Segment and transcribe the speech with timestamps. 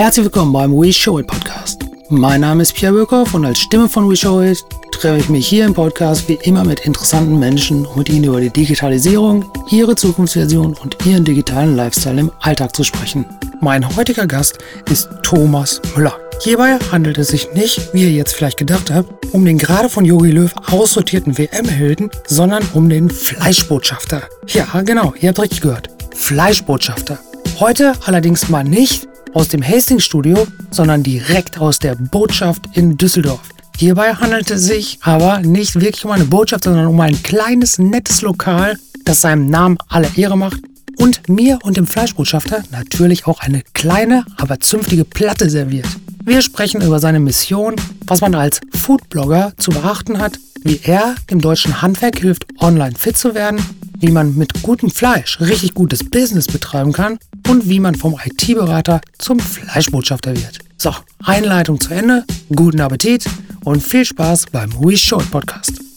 [0.00, 1.84] Herzlich willkommen beim We Show It Podcast.
[2.08, 5.46] Mein Name ist Pierre Böckhoff und als Stimme von We Show It treffe ich mich
[5.46, 9.94] hier im Podcast wie immer mit interessanten Menschen, um mit ihnen über die Digitalisierung, ihre
[9.96, 13.26] Zukunftsversion und ihren digitalen Lifestyle im Alltag zu sprechen.
[13.60, 14.56] Mein heutiger Gast
[14.90, 16.16] ist Thomas Müller.
[16.40, 20.06] Hierbei handelt es sich nicht, wie ihr jetzt vielleicht gedacht habt, um den gerade von
[20.06, 24.22] Jogi Löw aussortierten WM-Helden, sondern um den Fleischbotschafter.
[24.48, 25.90] Ja, genau, ihr habt richtig gehört.
[26.14, 27.18] Fleischbotschafter.
[27.58, 33.40] Heute allerdings mal nicht aus dem Hastings-Studio, sondern direkt aus der Botschaft in Düsseldorf.
[33.76, 38.22] Hierbei handelt es sich aber nicht wirklich um eine Botschaft, sondern um ein kleines, nettes
[38.22, 40.60] Lokal, das seinem Namen alle Ehre macht
[40.98, 45.86] und mir und dem Fleischbotschafter natürlich auch eine kleine, aber zünftige Platte serviert.
[46.24, 47.76] Wir sprechen über seine Mission,
[48.06, 53.16] was man als Foodblogger zu beachten hat, wie er dem deutschen Handwerk hilft, online fit
[53.16, 53.60] zu werden
[54.00, 57.18] wie man mit gutem Fleisch richtig gutes Business betreiben kann
[57.48, 60.58] und wie man vom IT-Berater zum Fleischbotschafter wird.
[60.78, 62.24] So, Einleitung zu Ende,
[62.54, 63.24] guten Appetit
[63.64, 65.89] und viel Spaß beim We Show Podcast.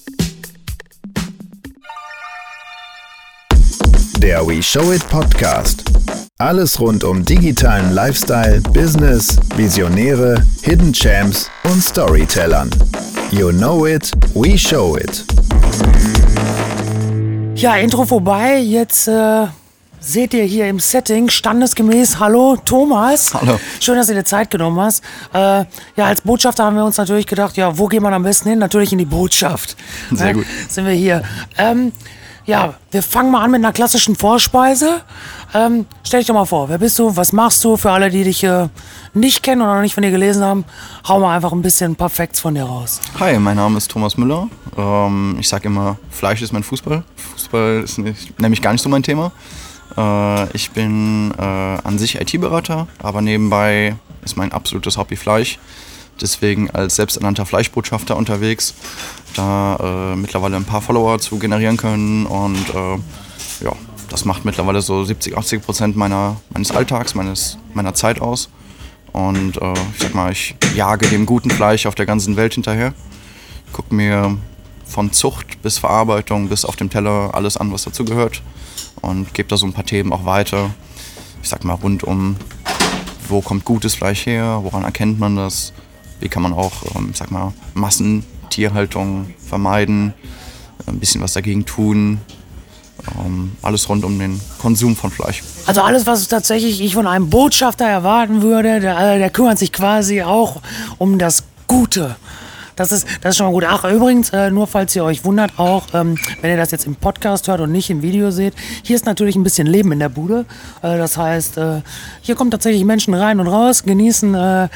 [4.23, 5.83] Der We Show It Podcast.
[6.37, 12.69] Alles rund um digitalen Lifestyle, Business, Visionäre, Hidden Champs und Storytellern.
[13.31, 15.25] You know it, we show it.
[17.55, 18.59] Ja, Intro vorbei.
[18.59, 19.47] Jetzt äh,
[19.99, 22.17] seht ihr hier im Setting standesgemäß.
[22.17, 23.33] Hallo, Thomas.
[23.33, 23.59] Hallo.
[23.81, 25.03] Schön, dass du dir Zeit genommen hast.
[25.33, 25.65] Äh,
[25.97, 28.59] ja, als Botschafter haben wir uns natürlich gedacht, ja, wo geht man am besten hin?
[28.59, 29.75] Natürlich in die Botschaft.
[30.13, 30.45] Sehr äh, gut.
[30.69, 31.23] Sind wir hier.
[31.57, 31.91] Ähm,
[32.45, 35.01] ja, wir fangen mal an mit einer klassischen Vorspeise.
[35.53, 37.77] Ähm, stell dich doch mal vor, wer bist du, was machst du?
[37.77, 38.67] Für alle, die dich äh,
[39.13, 40.65] nicht kennen oder noch nicht von dir gelesen haben,
[41.07, 41.95] hau mal einfach ein bisschen ein
[42.41, 42.99] von dir raus.
[43.19, 44.49] Hi, mein Name ist Thomas Müller.
[44.77, 47.03] Ähm, ich sage immer, Fleisch ist mein Fußball.
[47.15, 49.31] Fußball ist nicht, nämlich gar nicht so mein Thema.
[49.97, 55.59] Äh, ich bin äh, an sich IT-Berater, aber nebenbei ist mein absolutes Hobby Fleisch.
[56.21, 58.73] Deswegen als selbsternannter Fleischbotschafter unterwegs,
[59.35, 63.73] da äh, mittlerweile ein paar Follower zu generieren können und äh, ja,
[64.09, 68.49] das macht mittlerweile so 70, 80 Prozent meiner, meines Alltags, meines, meiner Zeit aus.
[69.11, 72.93] Und äh, ich sag mal, ich jage dem guten Fleisch auf der ganzen Welt hinterher.
[73.71, 74.37] Gucke mir
[74.85, 78.41] von Zucht bis Verarbeitung bis auf dem Teller alles an, was dazu gehört.
[79.01, 80.69] Und gebe da so ein paar Themen auch weiter.
[81.41, 82.35] Ich sag mal, rund um,
[83.27, 85.73] wo kommt gutes Fleisch her, woran erkennt man das,
[86.23, 90.13] wie kann man auch, ähm, sag mal, Massentierhaltung vermeiden,
[90.87, 92.21] ein bisschen was dagegen tun.
[93.19, 95.43] Ähm, alles rund um den Konsum von Fleisch.
[95.65, 99.73] Also alles, was tatsächlich ich von einem Botschafter erwarten würde, der, äh, der kümmert sich
[99.73, 100.61] quasi auch
[100.97, 102.15] um das Gute.
[102.75, 103.65] Das ist, das ist schon mal gut.
[103.67, 106.03] Ach, übrigens, äh, nur falls ihr euch wundert, auch äh,
[106.41, 108.53] wenn ihr das jetzt im Podcast hört und nicht im Video seht,
[108.83, 110.45] hier ist natürlich ein bisschen Leben in der Bude.
[110.81, 111.81] Äh, das heißt, äh,
[112.21, 114.69] hier kommen tatsächlich Menschen rein und raus, genießen äh,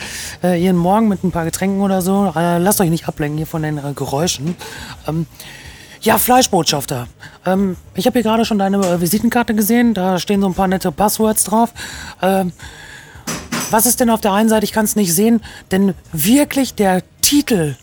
[0.43, 2.31] äh, ihren Morgen mit ein paar Getränken oder so.
[2.35, 4.55] lasst euch nicht ablenken hier von den Geräuschen.
[5.07, 5.25] Ähm,
[6.01, 7.07] ja, Fleischbotschafter.
[7.45, 9.93] Ähm, ich habe hier gerade schon deine äh, Visitenkarte gesehen.
[9.93, 11.73] Da stehen so ein paar nette Passwords drauf.
[12.21, 12.53] Ähm,
[13.71, 15.41] was ist denn auf der einen Seite, ich kann es nicht sehen,
[15.71, 17.75] denn wirklich der Titel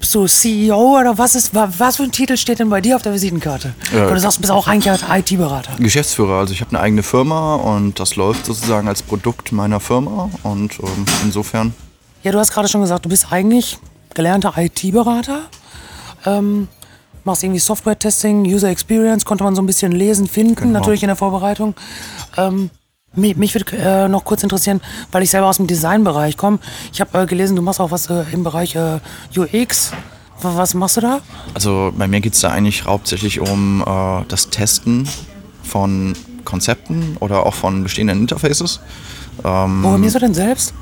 [0.00, 3.12] du CEO oder was ist, was für ein Titel steht denn bei dir auf der
[3.12, 3.74] Visitenkarte?
[3.92, 5.72] Äh, oder du sagst, du bist auch eigentlich IT-Berater.
[5.78, 10.30] Geschäftsführer, also ich habe eine eigene Firma und das läuft sozusagen als Produkt meiner Firma
[10.42, 11.74] und ähm, insofern.
[12.22, 13.78] Ja, du hast gerade schon gesagt, du bist eigentlich
[14.14, 15.42] gelernter IT-Berater.
[16.26, 16.68] Ähm,
[17.24, 20.78] machst irgendwie Software-Testing, User Experience, konnte man so ein bisschen lesen, finden, genau.
[20.80, 21.74] natürlich in der Vorbereitung.
[22.36, 22.70] Ähm,
[23.14, 24.80] mich, mich würde äh, noch kurz interessieren,
[25.12, 26.58] weil ich selber aus dem Designbereich komme.
[26.92, 29.00] Ich habe äh, gelesen, du machst auch was äh, im Bereich äh,
[29.36, 29.92] UX.
[30.40, 31.20] Was machst du da?
[31.54, 35.08] Also bei mir geht es da eigentlich hauptsächlich um äh, das Testen
[35.64, 36.14] von
[36.44, 38.80] Konzepten oder auch von bestehenden Interfaces.
[39.44, 40.74] Ähm, Programmierst du denn selbst?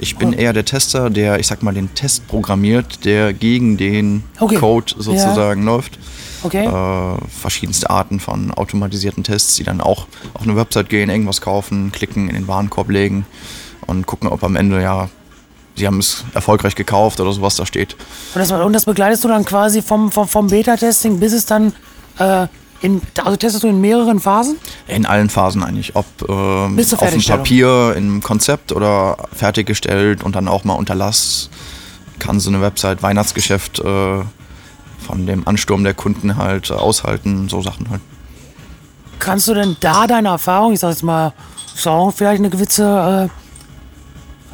[0.00, 4.22] Ich bin eher der Tester, der, ich sag mal, den Test programmiert, der gegen den
[4.38, 4.54] okay.
[4.56, 5.72] Code sozusagen ja.
[5.72, 5.98] läuft.
[6.42, 6.66] Okay.
[6.66, 11.92] Äh, verschiedenste Arten von automatisierten Tests, die dann auch auf eine Website gehen, irgendwas kaufen,
[11.92, 13.26] klicken, in den Warenkorb legen
[13.86, 15.08] und gucken, ob am Ende ja
[15.76, 17.96] sie haben es erfolgreich gekauft oder sowas da steht.
[18.34, 21.72] Und das, und das begleitest du dann quasi vom, vom, vom Beta-Testing, bis es dann
[22.18, 22.46] äh,
[22.80, 24.58] in, also testest du in mehreren Phasen?
[24.86, 25.96] In allen Phasen eigentlich.
[25.96, 31.50] Ob ähm, auf dem Papier, im Konzept oder fertiggestellt und dann auch mal unter Last
[32.18, 34.20] kann so eine Website Weihnachtsgeschäft äh,
[34.98, 38.00] von dem Ansturm der Kunden halt äh, aushalten, so Sachen halt.
[39.18, 41.32] Kannst du denn da deine Erfahrung, ich sag jetzt mal,
[41.74, 43.30] vielleicht eine gewisse,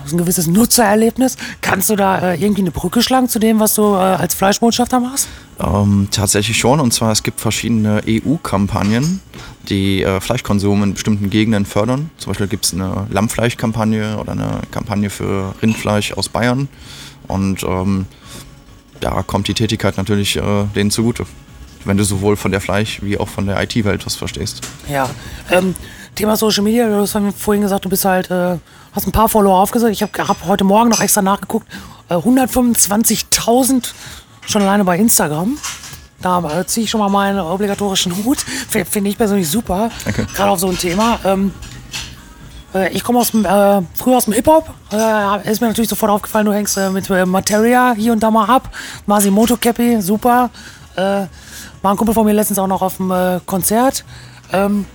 [0.06, 1.36] äh, ein gewisses Nutzererlebnis.
[1.60, 5.00] Kannst du da äh, irgendwie eine Brücke schlagen zu dem, was du äh, als Fleischbotschafter
[5.00, 5.28] machst?
[5.60, 6.80] Ähm, tatsächlich schon.
[6.80, 9.20] Und zwar, es gibt verschiedene EU-Kampagnen,
[9.68, 12.10] die äh, Fleischkonsum in bestimmten Gegenden fördern.
[12.18, 16.68] Zum Beispiel gibt es eine Lammfleischkampagne oder eine Kampagne für Rindfleisch aus Bayern.
[17.28, 18.06] Und ähm,
[19.02, 21.26] da kommt die Tätigkeit natürlich äh, denen zugute.
[21.84, 24.60] Wenn du sowohl von der Fleisch- wie auch von der IT-Welt was verstehst.
[24.88, 25.10] Ja.
[25.50, 25.74] Ähm,
[26.14, 28.58] Thema Social Media, du hast vorhin gesagt, du bist halt, äh,
[28.92, 29.92] hast ein paar Follower aufgesetzt.
[29.92, 31.66] Ich habe hab heute Morgen noch extra nachgeguckt.
[32.08, 33.92] Äh, 125.000
[34.46, 35.58] schon alleine bei Instagram.
[36.20, 38.38] Da äh, ziehe ich schon mal meinen obligatorischen Hut.
[38.68, 39.90] Finde ich persönlich super.
[40.08, 40.24] Okay.
[40.34, 41.18] Gerade auf so ein Thema.
[41.24, 41.71] Ähm, äh,
[42.92, 44.68] ich komme aus dem, äh, früher aus dem Hip-Hop.
[44.92, 48.30] Äh, ist mir natürlich sofort aufgefallen, du hängst äh, mit äh, Materia hier und da
[48.30, 48.70] mal ab.
[49.06, 50.50] Masimoto Cappy, super.
[50.96, 51.26] Äh,
[51.82, 54.04] war ein Kumpel von mir letztens auch noch auf dem äh, Konzert.
[54.52, 54.86] Ähm,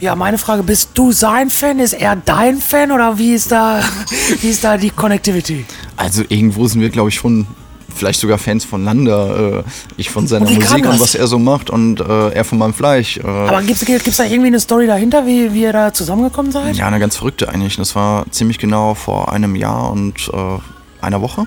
[0.00, 1.78] ja, meine Frage, bist du sein Fan?
[1.78, 3.80] Ist er dein Fan oder wie ist da,
[4.40, 5.64] wie ist da die Connectivity?
[5.96, 7.46] Also irgendwo sind wir, glaube ich, schon
[7.94, 9.58] vielleicht sogar Fans voneinander.
[9.58, 12.74] Äh, ich von seiner Musik und was er so macht und äh, er von meinem
[12.74, 13.18] Fleisch.
[13.18, 16.76] Äh, Aber gibt es da irgendwie eine Story dahinter, wie, wie ihr da zusammengekommen seid?
[16.76, 17.76] Ja, eine ganz verrückte eigentlich.
[17.76, 20.58] Das war ziemlich genau vor einem Jahr und äh,
[21.04, 21.46] einer Woche.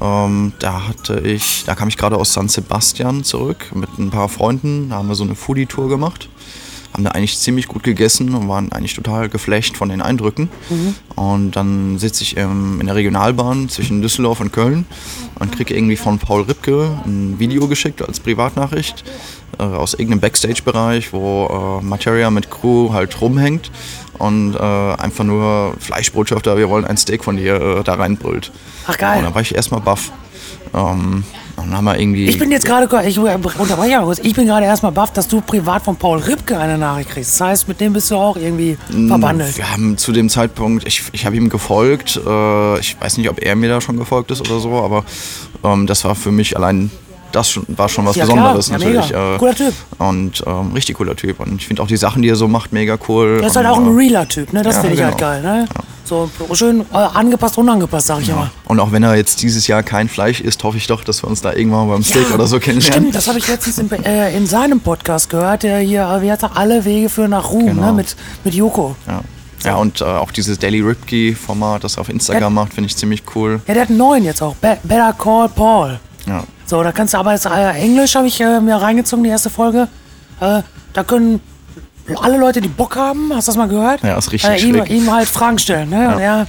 [0.00, 4.28] Ähm, da hatte ich, da kam ich gerade aus San Sebastian zurück mit ein paar
[4.28, 4.90] Freunden.
[4.90, 6.28] Da haben wir so eine Foodie-Tour gemacht.
[6.96, 10.48] Haben da eigentlich ziemlich gut gegessen und waren eigentlich total geflecht von den Eindrücken.
[11.14, 14.86] Und dann sitze ich ähm, in der Regionalbahn zwischen Düsseldorf und Köln
[15.38, 19.04] und kriege irgendwie von Paul Ripke ein Video geschickt als Privatnachricht
[19.58, 23.70] äh, aus irgendeinem Backstage-Bereich, wo äh, Materia mit Crew halt rumhängt
[24.18, 28.52] und äh, einfach nur Fleischbotschafter, wir wollen ein Steak von dir äh, da reinbrüllt.
[28.86, 29.18] Ach, geil.
[29.18, 30.12] Und dann war ich erstmal baff.
[30.72, 31.24] Ähm,
[31.66, 32.26] dann haben wir irgendwie.
[32.26, 35.40] Ich bin jetzt gerade, ich unterbreche mal kurz, ich bin gerade erstmal baff, dass du
[35.40, 37.40] privat von Paul Ripke eine Nachricht kriegst.
[37.40, 38.78] Das heißt, mit dem bist du auch irgendwie
[39.08, 39.56] verbandelt.
[39.56, 42.20] Wir haben zu dem Zeitpunkt, ich, ich habe ihm gefolgt.
[42.24, 45.04] Äh, ich weiß nicht, ob er mir da schon gefolgt ist oder so, aber
[45.64, 46.90] ähm, das war für mich allein,
[47.36, 48.54] das schon, war schon was Ja, klar.
[48.54, 49.06] Besonderes Ja, natürlich.
[49.12, 49.34] mega.
[49.34, 49.74] Äh, Cooler Typ.
[49.98, 51.38] Und ähm, richtig cooler Typ.
[51.40, 53.38] Und ich finde auch die Sachen, die er so macht, mega cool.
[53.38, 54.62] Der ist halt und, auch ein äh, realer Typ, ne?
[54.62, 55.30] Das ja, finde ich halt genau.
[55.30, 55.66] geil, ne?
[56.04, 58.50] So schön äh, angepasst, unangepasst, sag ich immer.
[58.66, 61.28] Und auch wenn er jetzt dieses Jahr kein Fleisch isst, hoffe ich doch, dass wir
[61.28, 63.00] uns da irgendwann beim Steak oder so kennenlernen.
[63.00, 66.44] Stimmt, das habe ich letztens in, äh, in seinem Podcast gehört, der hier, wie heißt
[66.44, 67.86] er, alle Wege führen nach Ruhm, Genau.
[67.86, 67.92] ne?
[67.92, 68.94] Mit, mit Joko.
[69.06, 69.20] Ja.
[69.64, 72.50] Ja, und äh, auch dieses Daily Ripkey-Format, das er auf Instagram Ja.
[72.50, 73.60] macht, finde ich ziemlich cool.
[73.66, 74.54] Ja, der hat einen neuen jetzt auch.
[74.56, 75.98] Be Better Call Paul.
[76.26, 76.44] Ja.
[76.66, 79.50] So, da kannst du aber jetzt äh, Englisch habe ich äh, mir reingezogen, die erste
[79.50, 79.88] Folge.
[80.40, 81.40] Äh, da können
[82.20, 84.02] alle Leute, die Bock haben, hast du das mal gehört?
[84.02, 85.90] Ja, ist richtig äh, ihm, ihm halt Fragen stellen.
[85.90, 86.14] Ne?
[86.14, 86.46] Und er,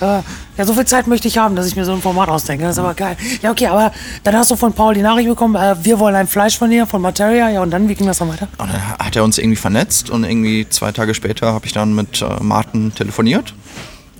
[0.00, 0.22] äh,
[0.56, 2.64] ja, so viel Zeit möchte ich haben, dass ich mir so ein Format ausdenke.
[2.64, 3.16] Das ist aber geil.
[3.42, 3.92] Ja, okay, aber
[4.24, 6.86] dann hast du von Paul die Nachricht bekommen, äh, wir wollen ein Fleisch von dir,
[6.86, 7.50] von Materia.
[7.50, 8.48] Ja, und dann, wie ging das dann weiter?
[8.58, 11.94] Und dann hat er uns irgendwie vernetzt und irgendwie zwei Tage später habe ich dann
[11.94, 13.52] mit äh, Martin telefoniert.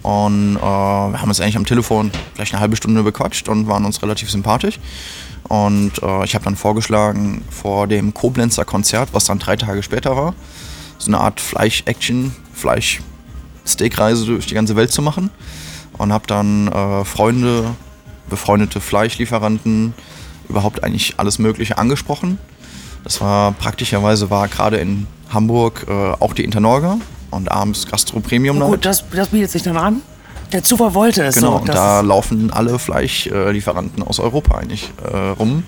[0.03, 3.85] Und äh, wir haben uns eigentlich am Telefon vielleicht eine halbe Stunde bequatscht und waren
[3.85, 4.79] uns relativ sympathisch.
[5.49, 10.17] Und äh, ich habe dann vorgeschlagen, vor dem Koblenzer Konzert, was dann drei Tage später
[10.17, 10.35] war,
[10.99, 15.31] so eine Art Fleisch-Action, Fleisch-Steakreise durch die ganze Welt zu machen.
[15.99, 17.75] Und habe dann äh, Freunde,
[18.29, 19.95] befreundete Fleischlieferanten,
[20.49, 22.39] überhaupt eigentlich alles Mögliche angesprochen.
[23.05, 26.99] Das war praktischerweise war gerade in Hamburg äh, auch die Internorga
[27.31, 28.85] und abends Gastro Premium Gut, Night.
[28.85, 30.03] das, das bietet sich dann an.
[30.53, 31.35] Der Zufall wollte es.
[31.35, 35.65] Genau, so, und da laufen alle Fleischlieferanten aus Europa eigentlich äh, rum.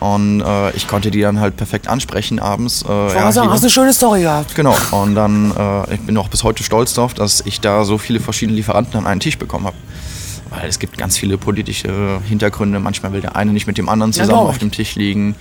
[0.00, 2.82] Und äh, ich konnte die dann halt perfekt ansprechen abends.
[2.82, 4.54] Äh, Ich ja, sagen, hast eine schöne Story gehabt.
[4.54, 7.96] Genau, und dann, äh, ich bin auch bis heute stolz darauf, dass ich da so
[7.98, 9.76] viele verschiedene Lieferanten an einen Tisch bekommen habe.
[10.50, 12.78] Weil es gibt ganz viele politische Hintergründe.
[12.78, 15.34] Manchmal will der eine nicht mit dem anderen Ja, zusammen glaub auf dem Tisch liegen.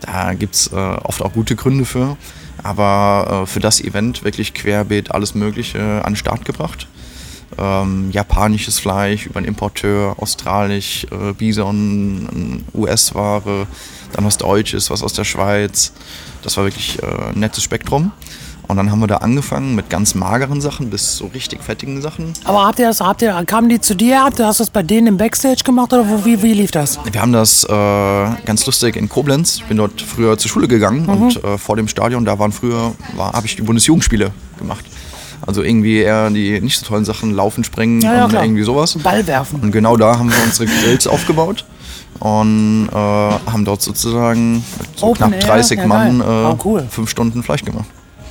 [0.00, 2.16] Da gibt es äh, oft auch gute Gründe für.
[2.62, 6.86] Aber äh, für das Event wirklich querbeet alles Mögliche an den Start gebracht.
[7.58, 13.66] Ähm, japanisches Fleisch über einen Importeur, australisch, äh, Bison, US-Ware,
[14.12, 15.92] dann was Deutsches, was aus der Schweiz.
[16.42, 18.12] Das war wirklich äh, ein nettes Spektrum.
[18.66, 22.32] Und dann haben wir da angefangen mit ganz mageren Sachen bis so richtig fettigen Sachen.
[22.44, 24.24] Aber habt ihr das, habt ihr, kamen die zu dir?
[24.24, 26.70] Habt ihr, hast du das bei denen im Backstage gemacht oder wo, wie, wie lief
[26.70, 26.98] das?
[27.10, 27.68] Wir haben das äh,
[28.46, 29.56] ganz lustig in Koblenz.
[29.56, 32.92] Ich bin dort früher zur Schule gegangen und äh, vor dem Stadion, da waren früher,
[33.16, 34.84] war, habe ich die Bundesjugendspiele gemacht.
[35.46, 38.44] Also irgendwie eher die nicht so tollen Sachen, Laufen, Springen Ja, ja, und klar.
[38.44, 38.96] irgendwie sowas.
[39.02, 39.60] Ball werfen.
[39.60, 41.64] Und genau da haben wir unsere Grills aufgebaut
[42.20, 44.64] und äh, haben dort sozusagen
[44.96, 45.40] so Open knapp Air?
[45.40, 46.28] 30 Ja, Mann geil.
[46.28, 46.86] äh, Oh, cool.
[46.88, 47.86] fünf Stunden Fleisch gemacht.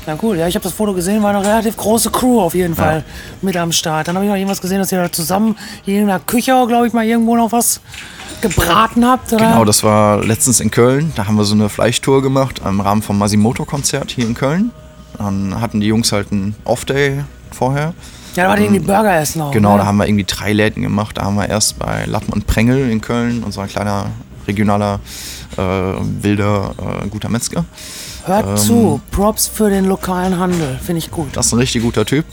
[0.05, 2.75] Na cool, ja, ich habe das Foto gesehen, war eine relativ große Crew auf jeden
[2.75, 3.05] Fall
[3.41, 4.07] mit am Start.
[4.09, 6.87] Dann habe ich noch irgendwas gesehen, dass ihr da zusammen hier in der Küche, glaube
[6.87, 7.79] ich, mal irgendwo noch was
[8.41, 9.45] gebraten habt, oder?
[9.45, 11.13] Genau, das war letztens in Köln.
[11.15, 14.71] Da haben wir so eine Fleischtour gemacht im Rahmen vom Masimoto-Konzert hier in Köln.
[15.17, 17.93] Dann hatten die Jungs halt einen Off-Day, vorher.
[18.35, 19.51] Ja, da war die irgendwie Burger essen auch.
[19.51, 19.79] Genau, ne?
[19.79, 21.17] da haben wir irgendwie drei Läden gemacht.
[21.17, 24.07] Da haben wir erst bei Lappen und Prengel in Köln, unser kleiner
[24.47, 24.99] regionaler,
[25.55, 27.65] äh, wilder, äh, guter Metzger.
[28.25, 31.27] Hört ähm, zu, Props für den lokalen Handel, finde ich gut.
[31.33, 32.25] Das ist ein richtig guter Typ.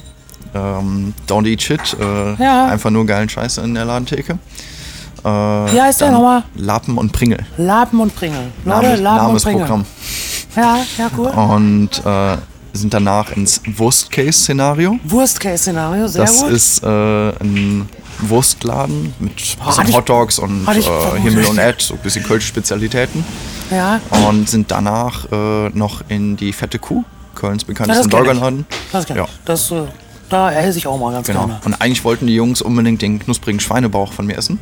[0.55, 1.97] Ähm, don't eat shit.
[2.01, 2.67] Äh, Ja.
[2.67, 4.39] Einfach nur geilen Scheiß in der Ladentheke.
[5.23, 6.45] Äh, Wie heißt der nochmal?
[6.57, 7.45] Lappen und Pringel.
[7.59, 8.51] Lapen und Pringel.
[8.65, 9.67] Leute, Name, Lapen Name und Pringel.
[9.67, 9.85] Programm.
[10.57, 11.27] Ja, ja, cool.
[11.29, 12.37] Und äh,
[12.73, 14.99] sind danach ins Worst-Case-Szenario.
[15.05, 16.51] Worst-Case-Szenario, sehr Das gut.
[16.51, 16.87] ist äh,
[17.41, 17.89] ein
[18.21, 21.21] Wurstladen mit bisschen ich- Hotdogs und ich äh.
[21.21, 23.25] Himmel und Erd, so ein bisschen kölsche Spezialitäten.
[23.71, 28.27] ja, Und sind danach äh, noch in die Fette Kuh, Kölns bekanntesten das kenn ich.
[28.33, 28.67] Burgerladen.
[28.93, 29.23] das kenn ich.
[29.23, 29.29] Ja.
[29.45, 29.83] Das, äh,
[30.29, 31.47] da esse ich auch mal ganz Genau.
[31.47, 31.61] gerne.
[31.65, 34.59] Und eigentlich wollten die Jungs unbedingt den knusprigen Schweinebauch von mir essen.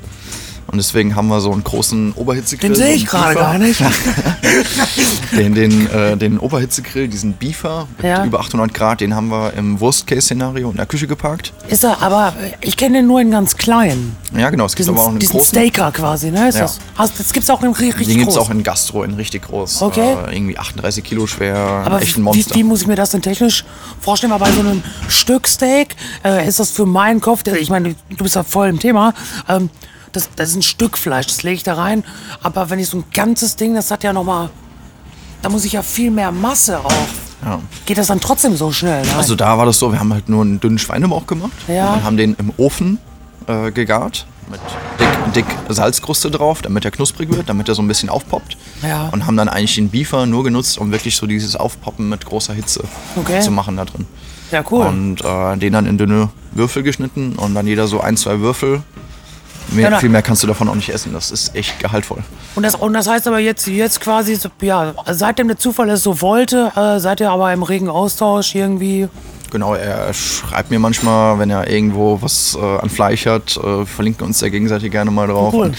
[0.71, 2.71] Und deswegen haben wir so einen großen Oberhitzegrill.
[2.71, 3.81] Den sehe ich gerade gar nicht.
[5.33, 8.25] Den, den, äh, den Oberhitzegrill, diesen Beefer mit Ja.
[8.25, 11.53] über 800 Grad, den haben wir im Worst-Case-Szenario in der Küche geparkt.
[11.69, 14.17] Ist er, aber ich kenne den nur in ganz klein.
[14.37, 14.65] Ja, genau.
[14.67, 15.59] Es gibt Diesen, aber auch einen diesen großen.
[15.59, 16.49] Staker quasi, ne?
[16.49, 16.63] Ist Ja.
[16.63, 16.79] das?
[16.97, 18.47] Also, das gibt's auch in ri- richtig Den gibt es groß.
[18.47, 19.83] auch in Gastro, in richtig groß.
[19.83, 20.17] Okay.
[20.29, 22.55] Äh, irgendwie 38 Kilo schwer, aber echt ein wie, Monster.
[22.55, 23.65] wie muss ich mir das denn technisch
[24.01, 24.33] vorstellen?
[24.33, 25.95] Weil bei so einem Stück Steak
[26.25, 29.15] äh, ist das für meinen Kopf, der- ich meine, du bist ja voll im Thema,
[29.49, 29.71] ähm,
[30.13, 32.05] das, das ist ein Stück Fleisch, das lege ich da rein.
[32.43, 34.51] Aber wenn ich so ein ganzes Ding, das hat ja nochmal,
[35.43, 36.93] da muss ich ja viel mehr Masse auch.
[37.45, 37.61] ja.
[37.87, 39.03] Geht das dann trotzdem so schnell?
[39.05, 39.17] Nein.
[39.17, 41.95] Also da war das so, wir haben halt nur einen dünnen Schweinebauch gemacht Ja.
[41.95, 42.99] und haben den im Ofen
[43.47, 44.61] äh, gegart mit
[44.99, 48.57] dick, dick Salzkruste drauf, damit er knusprig wird, damit er so ein bisschen aufpoppt.
[48.83, 49.09] Ja.
[49.13, 52.55] Und haben dann eigentlich den Beefer nur genutzt, um wirklich so dieses Aufpoppen mit großer
[52.55, 52.83] Hitze
[53.17, 53.41] Okay.
[53.41, 54.07] zu machen da drin.
[54.51, 54.87] ja, cool.
[54.87, 58.83] Und äh, den dann in dünne Würfel geschnitten und dann jeder so ein, zwei Würfel.
[59.71, 61.13] Mehr, Ja, da- viel mehr kannst du davon auch nicht essen.
[61.13, 62.23] Das ist echt gehaltvoll.
[62.55, 66.03] Und das, und das heißt aber jetzt, jetzt quasi, so, ja, seitdem der Zufall es
[66.03, 69.09] so wollte, äh, seid ihr aber im regen Austausch irgendwie.
[69.51, 74.27] Genau, er schreibt mir manchmal, wenn er irgendwo was äh, an Fleisch hat, äh, verlinken
[74.27, 75.55] uns da gegenseitig gerne mal drauf.
[75.55, 75.67] Cool.
[75.67, 75.77] Und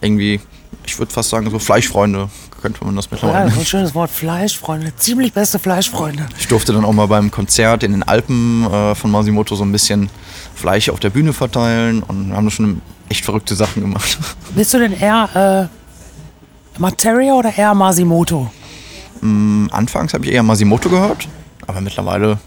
[0.00, 0.40] irgendwie,
[0.86, 2.28] ich würde fast sagen, so Fleischfreunde
[2.62, 3.62] könnte man das Ja, mittlerweile das ist nennen.
[3.62, 4.92] ein schönes Wort, Fleischfreunde.
[4.96, 6.26] Ziemlich beste Fleischfreunde.
[6.38, 9.72] Ich durfte dann auch mal beim Konzert in den Alpen äh, von Masimoto so ein
[9.72, 10.10] bisschen
[10.54, 14.18] Fleisch auf der Bühne verteilen und wir haben da schon echt verrückte Sachen gemacht.
[14.54, 18.50] Bist du denn eher äh, Materia oder eher Masimoto?
[19.20, 21.26] Anfangs habe ich eher Masimoto gehört,
[21.66, 22.38] aber mittlerweile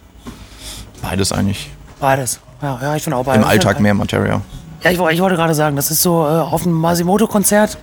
[1.01, 1.69] beides eigentlich.
[1.99, 2.39] Beides.
[2.61, 3.43] Ja, ja ich finde auch beides.
[3.43, 4.41] Im Alltag mehr Materia.
[4.83, 7.77] Ja, ich, ich wollte gerade sagen, das ist so, äh, auf einem Masimoto-Konzert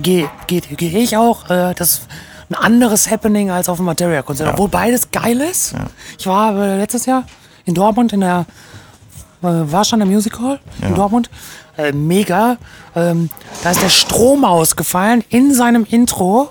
[0.00, 1.48] gehe geh, geh ich auch.
[1.48, 2.08] Äh, das ist
[2.50, 4.48] ein anderes Happening als auf einem Materia-Konzert.
[4.48, 4.52] Ja.
[4.54, 5.72] Obwohl beides geil ist.
[5.72, 5.86] Ja.
[6.18, 7.24] Ich war äh, letztes Jahr
[7.64, 8.46] in Dortmund in der
[9.42, 10.94] äh, Warsteiner Music Hall in Ja.
[10.94, 11.30] Dortmund.
[11.76, 12.56] Äh, mega.
[12.94, 13.28] Ähm,
[13.62, 16.50] da ist der Strom ausgefallen in seinem Intro.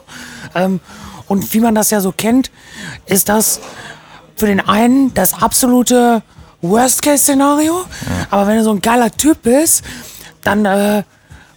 [0.54, 0.80] Ähm,
[1.28, 2.52] und wie man das ja so kennt,
[3.08, 3.60] ist das
[4.36, 6.22] für den einen das absolute
[6.62, 7.86] Worst-Case-Szenario.
[8.30, 9.84] Aber wenn du so ein geiler Typ bist,
[10.44, 11.04] dann äh,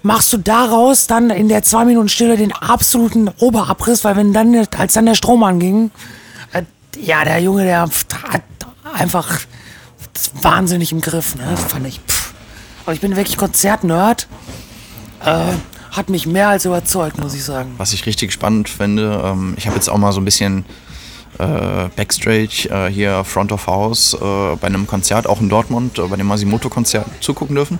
[0.02, 4.66] machst du daraus dann in der zwei Minuten Stille den absoluten Oberabriss, weil wenn dann,
[4.76, 5.90] als dann der Strom anging,
[6.52, 6.62] äh,
[6.98, 8.42] ja, der Junge, der hat
[8.94, 9.40] einfach
[10.14, 11.56] das wahnsinnig im Griff, ne?
[11.56, 12.00] Fand ich.
[12.06, 12.17] Pff.
[12.88, 14.28] Aber ich bin wirklich Konzertnerd.
[15.22, 15.52] Äh,
[15.90, 17.74] hat mich mehr als überzeugt, muss ich sagen.
[17.76, 20.64] Was ich richtig spannend finde, ähm, ich habe jetzt auch mal so ein bisschen
[21.36, 26.06] äh, Backstage äh, hier Front of House äh, bei einem Konzert, auch in Dortmund, äh,
[26.06, 27.78] bei dem Masimoto-Konzert zugucken dürfen.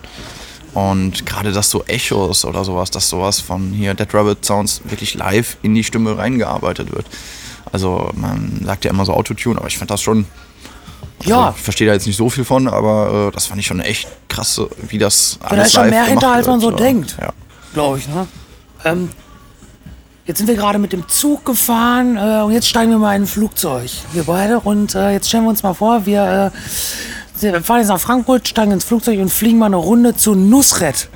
[0.74, 5.14] Und gerade dass so Echos oder sowas, dass sowas von hier Dead Rabbit Sounds wirklich
[5.14, 7.06] live in die Stimme reingearbeitet wird.
[7.72, 10.26] Also man sagt ja immer so Autotune, aber ich fand das schon,
[11.24, 13.80] Ja, ich verstehe da jetzt nicht so viel von, aber äh, das fand ich schon
[13.80, 16.72] echt krass, wie das alles da ist schon mehr hinter, als man wird.
[16.72, 17.16] so denkt.
[17.20, 17.32] Ja.
[17.74, 18.08] glaube ich.
[18.08, 18.26] Ne?
[18.84, 19.10] Ähm,
[20.26, 23.22] jetzt sind wir gerade mit dem Zug gefahren äh, und jetzt steigen wir mal in
[23.22, 24.60] ein Flugzeug, wir beide.
[24.60, 26.52] Und äh, jetzt stellen wir uns mal vor, wir
[27.42, 31.08] äh, fahren jetzt nach Frankfurt, steigen ins Flugzeug und fliegen mal eine Runde zu Nusret.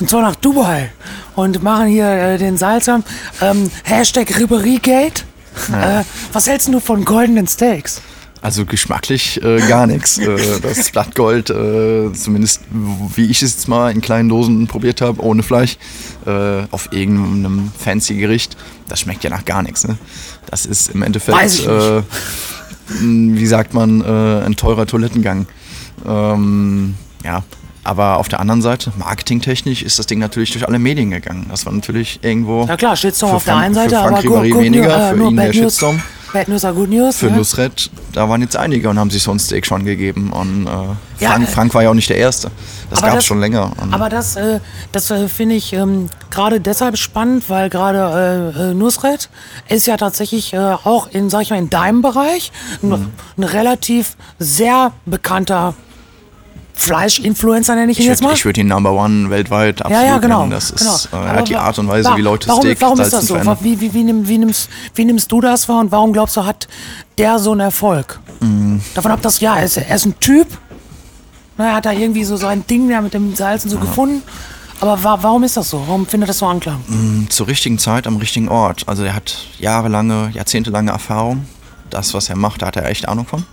[0.00, 0.92] Und zwar nach Dubai.
[1.36, 3.02] Und machen hier äh, den Salzam.
[3.40, 5.24] Ähm, Hashtag Riberiegate.
[5.72, 8.02] Äh, was hältst du von goldenen Steaks?
[8.44, 10.18] Also geschmacklich äh, gar nichts.
[10.18, 12.60] Äh, das Blattgold, äh, zumindest
[13.16, 15.78] wie ich es jetzt mal in kleinen Dosen probiert habe, ohne Fleisch,
[16.26, 18.54] äh, auf irgendeinem fancy Gericht,
[18.86, 19.88] das schmeckt ja nach gar nichts.
[19.88, 19.96] Ne?
[20.50, 22.02] Das ist im Endeffekt, äh,
[23.00, 25.46] wie sagt man, äh, ein teurer Toilettengang.
[26.06, 27.44] Ähm, ja,
[27.82, 31.46] aber auf der anderen Seite, marketingtechnisch, ist das Ding natürlich durch alle Medien gegangen.
[31.48, 34.42] Das war natürlich irgendwo Ja klar, Shitstorm auf der Frank- einen Seite, für Frank aber
[34.42, 35.82] Ribéry weniger, äh, für nur ihn der News.
[36.34, 37.16] Bad News are Good News.
[37.18, 37.36] für ne?
[37.36, 40.32] Nusret, da waren jetzt einige und haben sich so ein Steak schon gegeben.
[40.32, 40.70] Und äh,
[41.22, 42.50] Ja, Frank, äh, Frank war ja auch nicht der Erste.
[42.90, 43.70] Das gab es schon länger.
[43.80, 44.58] Und Aber das, äh,
[44.90, 49.28] das äh, finde ich ähm, gerade deshalb spannend, weil gerade äh, äh, Nusret
[49.68, 52.50] ist ja tatsächlich äh, auch in, sag ich mal, in deinem Bereich
[52.82, 53.10] ein, Mhm.
[53.38, 55.74] ein relativ sehr bekannter
[56.74, 58.30] Fleischinfluencer, nenne ich ihn ich jetzt mal.
[58.30, 60.40] würde würd ihn Number One weltweit absolut ja, ja, genau.
[60.40, 60.50] nennen.
[60.50, 61.24] Das ist genau.
[61.24, 63.36] äh, er die Art und Weise, wa- wie Leute warum, Steak Warum ist das so?
[63.60, 66.44] Wie, wie, wie, nimm, wie, nimmst, wie nimmst du das wahr und warum glaubst du,
[66.44, 66.68] hat
[67.18, 68.20] der so einen Erfolg?
[68.40, 68.80] Mhm.
[68.94, 70.48] Davon ab, dass, ja, er ist, er ist ein Typ.
[71.56, 74.22] Na, er hat da irgendwie so sein Ding da mit dem Salzen so gefunden.
[74.80, 75.82] Aber wa warum ist das so?
[75.86, 76.80] Warum findet das so Anklang?
[77.30, 78.82] zur richtigen Zeit am richtigen Ort.
[78.86, 81.46] Also er hat jahrelange, jahrzehntelange Erfahrung.
[81.90, 83.44] Das, was er macht, da hat er echt Ahnung von.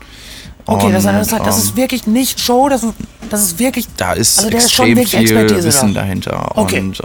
[0.65, 2.85] Okay, das, Und, das, ist ähm, wirklich nicht Show, das,
[3.29, 3.87] das ist wirklich.
[3.97, 6.01] da ist also ist extrem wirklich viel Expertise Wissen da.
[6.01, 6.57] dahinter.
[6.57, 6.79] Okay.
[6.79, 7.03] Und äh,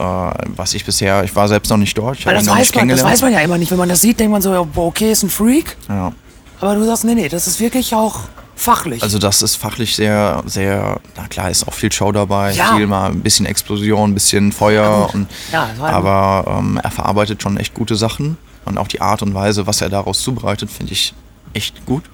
[0.57, 2.77] was ich bisher, ich war selbst noch nicht dort, ich Weil das noch weiß, nicht
[2.77, 3.71] man, das weiß man ja immer nicht.
[3.71, 5.77] Wenn man das sieht, denkt man so, ja, okay, ist ein Freak.
[5.89, 6.13] ja.
[6.59, 8.21] Aber du sagst, nee, nee, das ist wirklich auch
[8.55, 9.03] fachlich.
[9.03, 12.75] Also das ist fachlich sehr, sehr, na klar, ist auch viel Show dabei, Ja.
[12.75, 15.11] viel mal ein bisschen Explosion, ein bisschen Feuer.
[15.13, 19.03] Und, Ja, das war- aber ähm, er verarbeitet schon echt gute Sachen und auch die
[19.03, 21.13] Art und Weise, was er daraus zubereitet, finde ich
[21.53, 22.05] echt gut.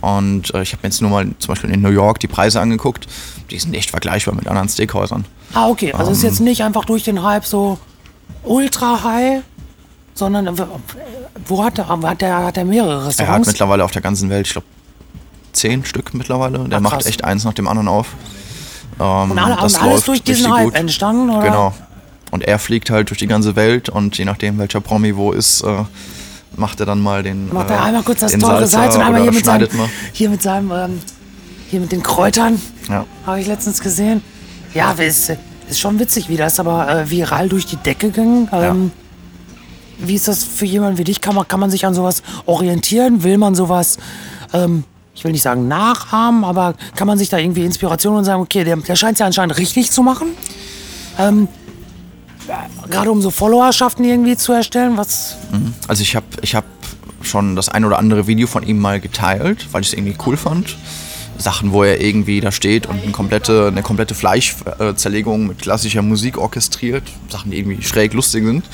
[0.00, 2.60] Und äh, ich habe mir jetzt nur mal zum Beispiel in New York die Preise
[2.60, 3.06] angeguckt,
[3.50, 5.24] die sind echt vergleichbar mit anderen Steakhäusern.
[5.54, 5.92] ah, okay.
[5.92, 7.78] Also ist ähm, jetzt nicht einfach durch den Hype so
[8.42, 9.42] ultra high,
[10.14, 10.52] sondern äh,
[11.46, 13.48] wo hat er, hat er, hat er mehrere Er hat Restaurants?
[13.48, 14.66] mittlerweile auf der ganzen Welt, ich glaube,
[15.52, 16.58] zehn Stück mittlerweile.
[16.68, 18.08] Der Ah, macht echt eins nach dem anderen auf.
[19.00, 20.74] Ähm, und alle, das und alles durch diesen Hype gut.
[20.74, 21.44] entstanden, oder?
[21.46, 21.74] Genau.
[22.30, 25.62] Und er fliegt halt durch die ganze Welt und je nachdem, welcher Promi wo ist,
[25.62, 25.84] äh,
[26.56, 27.52] macht er dann mal den.
[27.52, 29.68] Macht äh, er einmal kurz das teure Salz und einmal hier mit seinem,
[30.12, 31.00] hier mit seinem, ähm,
[31.70, 33.04] hier mit den Kräutern, Ja.
[33.26, 34.22] habe ich letztens gesehen.
[34.74, 35.32] Ja, ist,
[35.68, 38.48] ist schon witzig, wie das aber äh, viral durch die Decke ging.
[38.52, 38.90] Ähm,
[39.98, 41.20] Wie ist das für jemanden wie dich?
[41.20, 43.22] Kann man, kann man sich an sowas orientieren?
[43.22, 43.98] Will man sowas,
[44.52, 44.82] ähm,
[45.14, 48.64] ich will nicht sagen nachahmen, aber kann man sich da irgendwie Inspiration und sagen, okay,
[48.64, 50.28] der, der scheint es ja anscheinend richtig zu machen?
[51.18, 51.63] Ähm, ja,
[52.90, 55.36] Gerade um so Followerschaften irgendwie zu erstellen, was
[55.88, 56.64] Also ich habe ich hab
[57.22, 60.36] schon das ein oder andere Video von ihm mal geteilt, weil ich es irgendwie cool
[60.36, 60.76] fand.
[61.36, 66.38] Sachen, wo er irgendwie da steht und eine komplette, eine komplette Fleischzerlegung mit klassischer Musik
[66.38, 67.02] orchestriert.
[67.28, 68.64] Sachen, die irgendwie schräg lustig sind.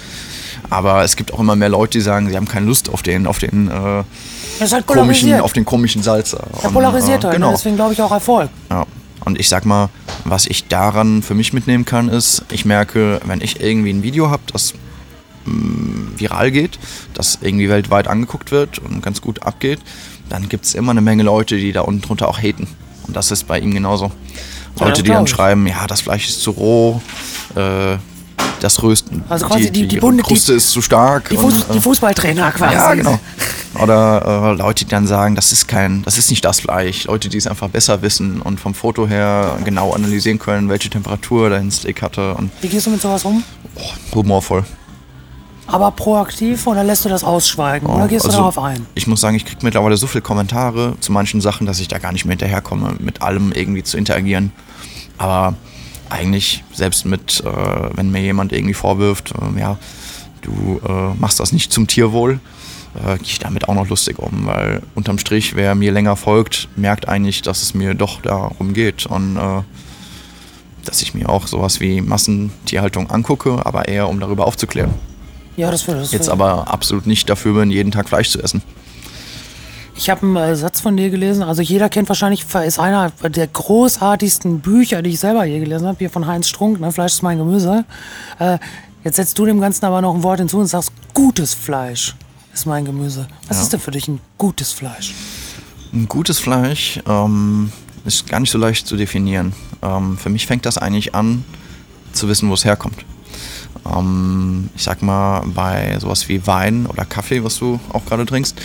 [0.68, 3.26] Aber es gibt auch immer mehr Leute, die sagen, sie haben keine Lust auf den,
[3.26, 4.04] auf den äh,
[4.70, 6.44] halt komischen, auf den komischen Salzer.
[6.62, 7.48] Er polarisiert äh, halt, genau.
[7.48, 7.54] ne?
[7.56, 8.50] deswegen glaube ich auch Erfolg.
[8.70, 8.84] Ja.
[9.24, 9.90] Und ich sag mal,
[10.24, 14.30] was ich daran für mich mitnehmen kann, ist, ich merke, wenn ich irgendwie ein Video
[14.30, 14.74] habe, das
[15.44, 16.78] mh, viral geht,
[17.14, 19.80] das irgendwie weltweit angeguckt wird und ganz gut abgeht,
[20.28, 22.66] dann gibt es immer eine Menge Leute, die da unten drunter auch haten.
[23.06, 24.12] Und das ist bei ihm genauso.
[24.78, 27.02] Leute, die glaub dann schreiben, ja, das Fleisch ist zu roh,
[27.56, 27.96] äh,
[28.60, 31.28] das Rösten, Also quasi die- die Bunde- die- Kruste ist zu stark.
[31.30, 32.74] Die, und, Fuß, äh, die Fußballtrainer quasi.
[32.74, 33.18] ja, genau.
[33.74, 37.04] Oder äh, Leute, die dann sagen, das ist kein, das ist nicht das Fleisch.
[37.04, 41.50] Leute, die es einfach besser wissen und vom Foto her genau analysieren können, welche Temperatur
[41.50, 43.44] dein Steak hatte und Wie gehst du mit sowas um?
[44.14, 44.64] humorvoll.
[45.68, 47.86] Aber proaktiv oder lässt du das ausschweigen?
[47.88, 48.84] oder gehst Also, du darauf ein?
[48.96, 51.98] Ich muss sagen, ich kriege mittlerweile so viele Kommentare zu manchen Sachen, dass ich da
[51.98, 54.50] gar nicht mehr hinterherkomme, mit allem irgendwie zu interagieren.
[55.16, 55.54] Aber
[56.08, 57.50] eigentlich, selbst mit, äh,
[57.94, 59.78] wenn mir jemand irgendwie vorwirft, äh, ja,
[60.42, 62.40] du äh, machst das nicht zum Tierwohl,
[62.94, 66.68] äh, gehe ich damit auch noch lustig um, weil unterm Strich, wer mir länger folgt,
[66.76, 69.62] merkt eigentlich, dass es mir doch darum geht und äh,
[70.84, 74.92] dass ich mir auch sowas wie Massentierhaltung angucke, aber eher um darüber aufzuklären.
[75.56, 78.62] Ja, das würde das Jetzt aber absolut nicht dafür bin, jeden Tag Fleisch zu essen.
[79.94, 81.42] Ich habe einen äh, Satz von dir gelesen.
[81.42, 85.98] Also jeder kennt wahrscheinlich, ist einer der großartigsten Bücher, die ich selber je gelesen habe,
[85.98, 86.90] hier von Heinz Strunk, ne?
[86.90, 87.84] Fleisch ist mein Gemüse.
[88.38, 88.58] Äh,
[89.04, 92.14] jetzt setzt du dem Ganzen aber noch ein Wort hinzu und sagst, gutes Fleisch
[92.52, 93.26] ist mein Gemüse.
[93.48, 93.62] Was Ja.
[93.64, 95.14] ist denn für dich ein gutes Fleisch?
[95.92, 97.72] Ein gutes Fleisch ähm,
[98.04, 99.52] ist gar nicht so leicht zu definieren.
[99.82, 101.44] Ähm, für mich fängt das eigentlich an,
[102.12, 103.04] zu wissen, wo es herkommt.
[103.86, 108.56] Ähm, ich sag mal, bei sowas wie Wein oder Kaffee, was du auch gerade trinkst,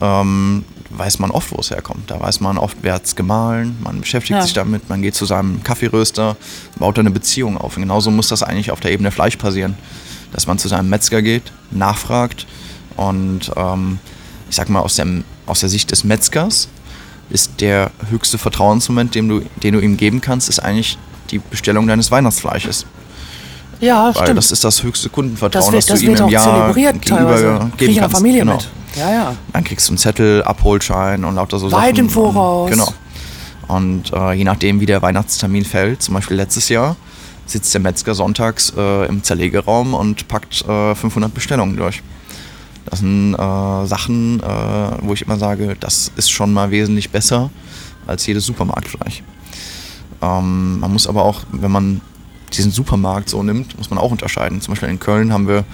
[0.00, 2.10] ähm, weiß man oft, wo es herkommt.
[2.10, 4.42] Da weiß man oft, wer hat es gemahlen, man beschäftigt Ja.
[4.42, 6.36] sich damit, man geht zu seinem Kaffeeröster,
[6.78, 7.76] baut da eine Beziehung auf.
[7.76, 9.76] Und genauso muss das eigentlich auf der Ebene Fleisch passieren.
[10.32, 12.46] Dass man zu seinem Metzger geht, nachfragt
[13.00, 13.98] und ähm,
[14.50, 16.68] ich sag mal, aus, dem, aus der Sicht des Metzgers
[17.30, 20.98] ist der höchste Vertrauensmoment, den du, den du ihm geben kannst, ist eigentlich
[21.30, 22.84] die Bestellung deines Weihnachtsfleisches.
[23.80, 24.36] Ja, Weil stimmt.
[24.38, 27.00] das ist das höchste Kundenvertrauen, das wird, das, du ihm im Jahr teilweise.
[27.00, 28.16] gegenüber ich geben kannst.
[28.16, 28.56] Familie genau.
[28.56, 28.68] mit.
[28.96, 29.36] Ja, ja.
[29.54, 31.98] Dann kriegst du einen Zettel, Abholschein und lauter so Weit Sachen.
[32.00, 32.66] im Voraus.
[32.66, 32.92] Und, genau.
[33.68, 36.96] Und äh, je nachdem, wie der Weihnachtstermin fällt, zum Beispiel letztes Jahr,
[37.46, 42.02] sitzt der Metzger sonntags äh, im Zerlegeraum und packt äh, 500 Bestellungen durch.
[42.90, 44.46] Das sind äh, Sachen, äh,
[45.02, 47.50] wo ich immer sage, das ist schon mal wesentlich besser
[48.06, 49.22] als jedes Supermarktfleisch.
[50.22, 52.00] Ähm, man muss aber auch, wenn man
[52.52, 54.60] diesen Supermarkt so nimmt, muss man auch unterscheiden.
[54.60, 55.64] Zum Beispiel in Köln haben wir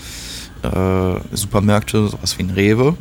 [0.62, 2.96] äh, Supermärkte, sowas wie ein Rewe,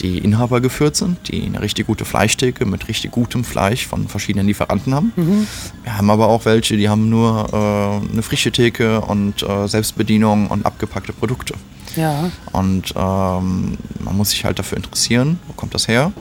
[0.00, 4.46] die Inhaber geführt sind, die eine richtig gute Fleischtheke mit richtig gutem Fleisch von verschiedenen
[4.46, 5.12] Lieferanten haben.
[5.16, 5.46] Mhm.
[5.82, 10.48] Wir haben aber auch welche, die haben nur äh, eine frische Theke und äh, Selbstbedienung
[10.48, 11.54] und abgepackte Produkte.
[11.96, 12.30] Ja.
[12.52, 16.12] Und ähm, man muss sich halt dafür interessieren, wo kommt das her?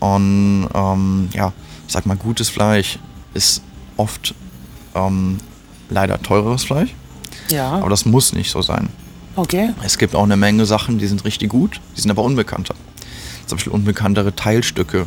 [0.00, 1.52] Und ähm, ja,
[1.86, 2.98] ich sag mal, gutes Fleisch
[3.32, 3.62] ist
[3.96, 4.34] oft
[4.94, 5.38] ähm,
[5.90, 6.94] leider teureres Fleisch,
[7.48, 7.72] Ja.
[7.72, 8.88] aber das muss nicht so sein.
[9.36, 9.70] Okay.
[9.82, 12.74] Es gibt auch eine Menge Sachen, die sind richtig gut, die sind aber unbekannter.
[13.46, 15.06] Zum Beispiel unbekanntere Teilstücke.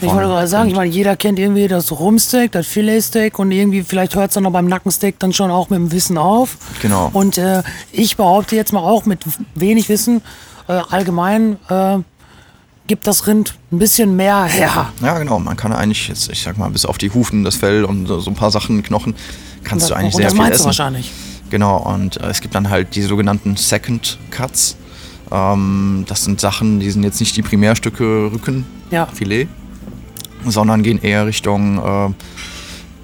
[0.00, 3.82] Ich wollte gerade sagen, ich meine, jeder kennt irgendwie das Rumsteak, das Filetsteak und irgendwie
[3.82, 6.56] vielleicht hört es dann noch beim Nackensteak dann schon auch mit dem Wissen auf.
[6.80, 7.10] Genau.
[7.12, 10.22] Und äh, ich behaupte jetzt mal auch mit wenig Wissen,
[10.68, 11.98] äh, allgemein äh,
[12.86, 14.92] gibt das Rind ein bisschen mehr her.
[15.02, 15.38] Ja, genau.
[15.40, 18.20] Man kann eigentlich jetzt, ich sag mal, bis auf die Hufen, das Fell und so
[18.20, 19.14] so ein paar Sachen, Knochen,
[19.64, 20.62] kannst du eigentlich und sehr das viel meinst essen.
[20.62, 21.12] du wahrscheinlich.
[21.50, 24.76] Genau, und äh, es gibt dann halt die sogenannten Second Cuts.
[25.32, 29.06] Ähm, das sind Sachen, die sind jetzt nicht die Primärstücke Rücken, Ja.
[29.06, 29.48] Filet,
[30.46, 32.10] sondern gehen eher Richtung äh,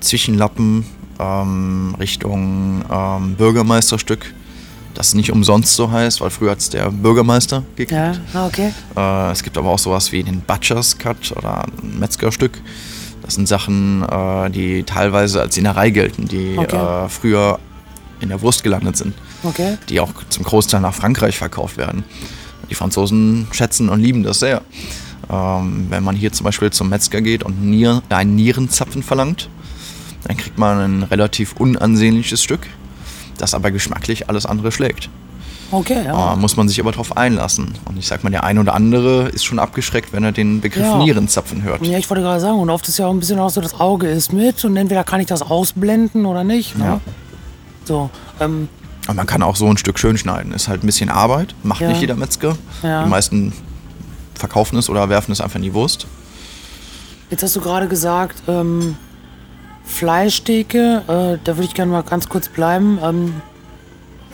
[0.00, 0.84] Zwischenlappen,
[1.18, 4.34] ähm, Richtung ähm, Bürgermeisterstück.
[4.94, 8.20] Das nicht umsonst so heißt, weil früher hat es der Bürgermeister Ja, gekriegt.
[8.32, 8.72] ah, okay.
[8.96, 12.60] Äh, es gibt aber auch sowas wie den Butchers Cut oder ein Metzgerstück.
[13.22, 16.76] Das sind Sachen, äh, die teilweise als Innerei gelten, die Okay.
[16.76, 17.58] äh, früher
[18.20, 19.78] in der Wurst gelandet sind, Okay.
[19.88, 22.04] die auch zum Großteil nach Frankreich verkauft werden.
[22.70, 24.62] Die Franzosen schätzen und lieben das sehr.
[25.30, 29.48] Ähm, wenn man hier zum Beispiel zum Metzger geht und Nier, einen Nierenzapfen verlangt,
[30.26, 32.66] dann kriegt man ein relativ unansehnliches Stück,
[33.38, 35.08] das aber geschmacklich alles andere schlägt.
[35.70, 36.34] Okay, ja.
[36.34, 37.72] Äh, muss man sich aber darauf einlassen.
[37.86, 40.84] Und ich sag mal, der ein oder andere ist schon abgeschreckt, wenn er den Begriff
[40.84, 40.98] Ja.
[40.98, 41.84] Nierenzapfen hört.
[41.86, 43.80] Ja, ich wollte gerade sagen, und oft ist ja auch ein bisschen auch so, das
[43.80, 46.76] Auge ist mit und entweder kann ich das ausblenden oder nicht.
[46.78, 46.84] Ne?
[46.84, 47.00] Ja.
[47.86, 48.10] So,
[48.40, 48.68] ähm,
[49.08, 50.52] Und man kann auch so ein Stück schön schneiden.
[50.52, 51.88] Ist halt ein bisschen Arbeit, macht Ja.
[51.88, 52.56] nicht jeder Metzger.
[52.82, 53.02] Ja.
[53.04, 53.52] Die meisten
[54.44, 56.06] verkaufen es oder werfen es einfach in die Wurst.
[57.30, 58.96] jetzt hast du gerade gesagt, ähm,
[59.84, 62.98] Fleischtheke, äh, da würde ich gerne mal ganz kurz bleiben.
[63.02, 63.42] Ähm,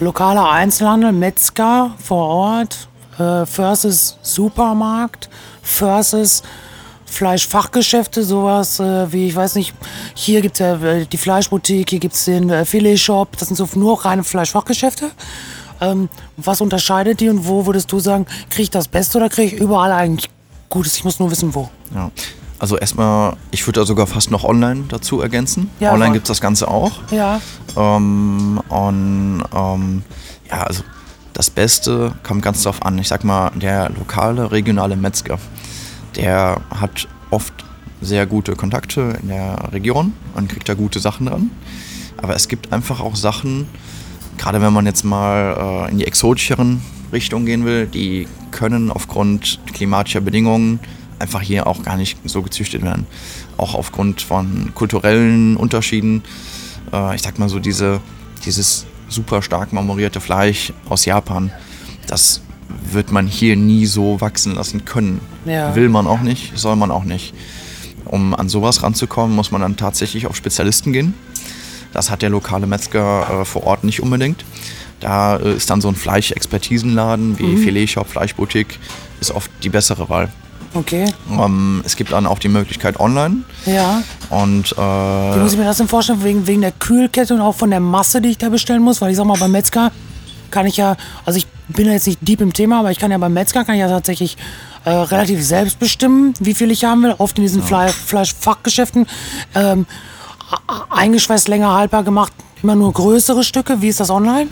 [0.00, 5.28] lokaler Einzelhandel, Metzger vor Ort äh, versus Supermarkt
[5.62, 6.42] versus
[7.06, 9.74] Fleischfachgeschäfte, sowas äh, wie, ich weiß nicht,
[10.14, 13.56] hier gibt es ja äh, die Fleischboutique, hier gibt es den äh, Filet-Shop, das sind
[13.56, 15.10] so nur reine Fleischfachgeschäfte.
[15.80, 19.54] Ähm, was unterscheidet die und wo würdest du sagen, kriege ich das Beste oder kriege
[19.54, 20.30] ich überall eigentlich
[20.68, 20.96] Gutes?
[20.96, 21.68] Ich muss nur wissen, wo.
[21.94, 22.10] Ja.
[22.58, 25.70] Also erstmal, ich würde da sogar fast noch online dazu ergänzen.
[25.80, 26.92] Ja, online gibt es das Ganze auch.
[27.10, 27.40] Ja,
[27.76, 30.02] Ähm, und ähm,
[30.50, 30.82] ja, also
[31.32, 32.98] das Beste kommt ganz drauf an.
[32.98, 35.38] Ich sag mal, der lokale, regionale Metzger,
[36.16, 37.54] der hat oft
[38.02, 41.50] sehr gute Kontakte in der Region und kriegt da gute Sachen dran.
[42.18, 43.68] Aber es gibt einfach auch Sachen,
[44.40, 46.81] gerade wenn man jetzt mal äh, in die exotischeren
[47.12, 50.81] Richtungen gehen will, die können aufgrund klimatischer Bedingungen
[51.18, 53.07] einfach hier auch gar nicht so gezüchtet werden.
[53.59, 56.22] Auch aufgrund von kulturellen Unterschieden.
[56.90, 58.00] Äh, ich sag mal so, diese,
[58.46, 61.53] dieses super stark marmorierte Fleisch aus Japan,
[62.07, 62.40] das
[62.90, 65.20] wird man hier nie so wachsen lassen können.
[65.44, 65.74] Ja.
[65.76, 67.35] Will man auch nicht, soll man auch nicht.
[68.07, 71.12] Um an sowas ranzukommen, muss man dann tatsächlich auf Spezialisten gehen.
[71.92, 74.44] Das hat der lokale Metzger äh, vor Ort nicht unbedingt.
[75.00, 78.79] Da äh, ist dann so ein Fleischexpertisenladen wie Filetshop, Fleischboutique,
[79.20, 80.29] ist oft die bessere Wahl.
[80.74, 81.07] okay.
[81.31, 84.03] Ähm, es gibt dann auch die Möglichkeit online Ja.
[84.31, 86.22] und Wie äh, muss ich mir das denn vorstellen?
[86.22, 89.00] Wegen, wegen der Kühlkette und auch von der Masse, die ich da bestellen muss?
[89.00, 89.90] Weil ich sag mal, beim Metzger
[90.50, 93.11] kann ich ja, also ich bin ja jetzt nicht deep im Thema, aber ich kann
[93.11, 94.37] ja beim Metzger kann ich ja tatsächlich
[94.85, 97.14] äh, relativ selbst bestimmen, wie viel ich haben will.
[97.18, 99.07] Oft in diesen Fle Fleischfachgeschäften
[99.55, 99.87] ähm,
[100.90, 102.32] eingeschweißt, länger haltbar gemacht,
[102.62, 103.82] immer nur größere Stücke.
[103.82, 104.48] Wie ist das online?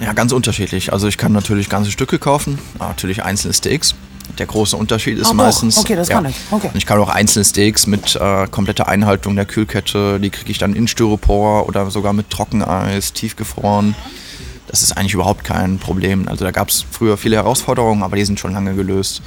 [0.00, 0.92] ja, ganz unterschiedlich.
[0.92, 3.94] Also ich kann natürlich ganze Stücke kaufen, natürlich einzelne Steaks.
[4.38, 5.34] Der große Unterschied ist doch.
[5.34, 5.78] meistens.
[5.78, 6.34] Okay, das kann ich.
[6.50, 6.68] Okay.
[6.68, 10.58] Und ich kann auch einzelne Steaks mit äh, kompletter Einhaltung der Kühlkette, die kriege ich
[10.58, 13.94] dann in Styropor oder sogar mit Trockeneis, tiefgefroren.
[14.66, 16.26] Das ist eigentlich überhaupt kein Problem.
[16.26, 19.22] Also da gab es früher viele Herausforderungen, aber die sind schon lange gelöst.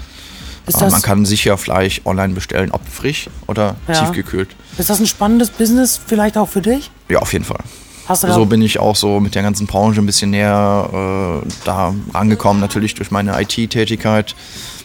[0.68, 3.94] Ist das, man kann sicher Fleisch online bestellen, ob frisch oder Ja.
[4.02, 4.50] tiefgekühlt.
[4.78, 6.92] ist das ein spannendes Business vielleicht auch für dich?
[7.10, 7.60] Ja, auf jeden Fall.
[8.08, 11.48] Hast du So bin ich auch so mit der ganzen Branche ein bisschen näher äh,
[11.66, 14.36] da rangekommen, natürlich durch meine IT-Tätigkeit.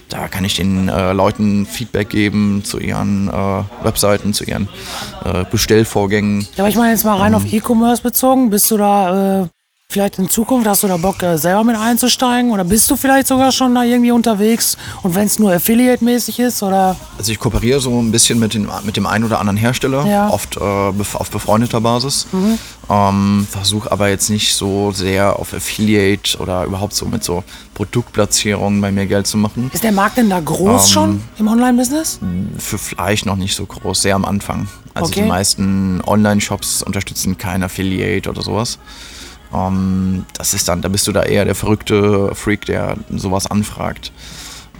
[0.08, 3.32] Da kann ich den äh, Leuten Feedback geben zu ihren äh,
[3.84, 4.68] Webseiten, zu ihren
[5.24, 6.42] äh, Bestellvorgängen.
[6.56, 7.36] Ja, aber ich meine jetzt mal rein Mhm.
[7.38, 8.50] auf E-Commerce bezogen.
[8.50, 9.46] Bist du da äh,
[9.92, 12.50] vielleicht in Zukunft hast du da Bock, äh, selber mit einzusteigen?
[12.50, 14.76] Oder bist du vielleicht sogar schon da irgendwie unterwegs?
[15.02, 16.62] Und wenn es nur Affiliate-mäßig ist?
[16.62, 16.96] Oder?
[17.18, 20.28] Also ich kooperiere so ein bisschen mit, den, mit dem einen oder anderen Hersteller, Ja.
[20.30, 22.26] oft äh, auf befreundeter Basis.
[22.90, 28.80] Ähm, Versuche aber jetzt nicht so sehr auf Affiliate oder überhaupt so mit so Produktplatzierungen
[28.80, 29.70] bei mir Geld zu machen.
[29.72, 32.18] Ist der Markt denn da groß Ähm, schon im Online-Business?
[32.58, 34.66] Für Fleisch noch nicht so groß, sehr am Anfang.
[34.94, 35.22] Also Okay.
[35.22, 38.78] die meisten Online-Shops unterstützen kein Affiliate oder sowas.
[39.54, 44.12] Ähm, das ist dann, da bist du da eher der verrückte Freak, der sowas anfragt.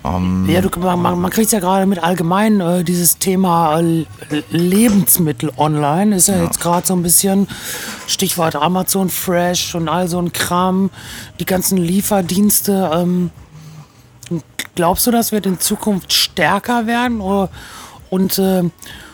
[0.05, 4.05] Ähm, Ja, du, man, man man kriegt ja gerade mit allgemein äh, dieses Thema äh,
[4.51, 6.17] Lebensmittel online.
[6.17, 7.47] Ist ja, jetzt gerade so ein bisschen
[8.07, 10.91] Stichwort Amazon Fresh und all so ein Kram,
[11.39, 12.91] die ganzen Lieferdienste.
[12.93, 13.31] Ähm,
[14.75, 17.21] glaubst du, das wird in Zukunft stärker werden?
[17.21, 17.51] Oder,
[18.11, 18.65] und äh,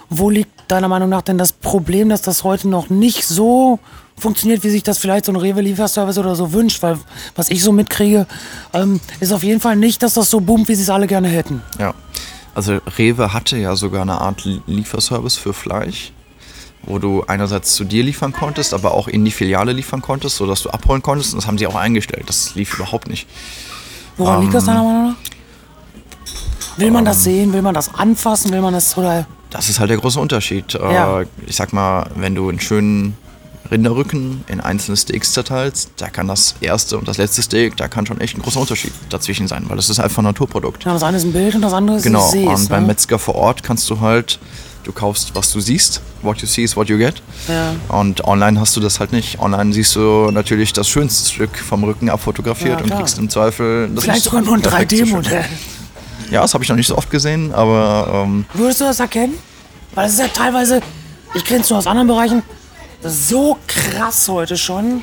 [0.09, 3.79] wo liegt deiner Meinung nach denn das Problem, dass das heute noch nicht so
[4.19, 6.83] funktioniert, wie sich das vielleicht so ein Rewe-Lieferservice oder so wünscht?
[6.83, 6.99] Weil
[7.37, 8.27] was ich so mitkriege,
[8.73, 11.29] ähm, ist auf jeden Fall nicht, dass das so boomt, wie sie es alle gerne
[11.29, 11.63] hätten.
[11.79, 11.95] Ja,
[12.55, 16.13] also Rewe hatte ja sogar eine Art Li- Lieferservice für Fleisch,
[16.83, 20.63] wo du einerseits zu dir liefern konntest, aber auch in die Filiale liefern konntest, sodass
[20.63, 21.33] du abholen konntest.
[21.35, 22.25] Und das haben sie auch eingestellt.
[22.27, 23.27] Das lief überhaupt nicht.
[24.17, 25.17] Woran liegt das Ähm, deiner Meinung nach?
[26.77, 27.53] Will man das sehen?
[27.53, 28.53] Will man das anfassen?
[28.53, 29.27] Will man das oder?
[29.51, 30.75] Das ist halt der große Unterschied.
[30.75, 31.21] Ja.
[31.23, 33.17] Äh, ich sag mal, wenn du einen schönen
[33.71, 38.07] Rinderrücken in einzelne Steaks zerteilst, da kann das erste und das letzte Steak, da kann
[38.07, 40.85] schon echt ein großer Unterschied dazwischen sein, weil das ist einfach ein Naturprodukt.
[40.85, 42.83] Ja, das eine ist ein Bild und das andere ist Genau, ein Sees, und beim
[42.83, 42.89] ne?
[42.89, 44.39] Metzger vor Ort kannst du halt,
[44.85, 46.01] du kaufst, was du siehst.
[46.23, 47.23] What you see is what you get.
[47.47, 47.75] Ja.
[47.89, 49.39] Und online hast du das halt nicht.
[49.39, 53.89] Online siehst du natürlich das schönste Stück vom Rücken abfotografiert Ja, und kriegst im Zweifel
[53.95, 55.07] das Vielleicht sogar nur ein perfekt so schön.
[55.09, 55.45] 3D-Modell.
[56.31, 59.35] Ja, das habe ich noch nicht so oft gesehen, aber ähm, Würdest du das erkennen?
[59.95, 60.81] Weil es ist ja teilweise,
[61.35, 62.43] ich kenne es nur aus anderen Bereichen,
[63.03, 65.03] so krass heute schon.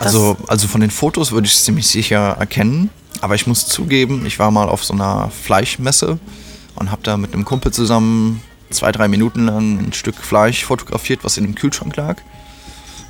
[0.00, 2.90] also, also von den Fotos würde ich es ziemlich sicher erkennen.
[3.20, 6.18] Aber ich muss zugeben, ich war mal auf so einer Fleischmesse
[6.76, 11.24] und habe da mit einem Kumpel zusammen zwei, drei Minuten lang ein Stück Fleisch fotografiert,
[11.24, 12.18] was in dem Kühlschrank lag.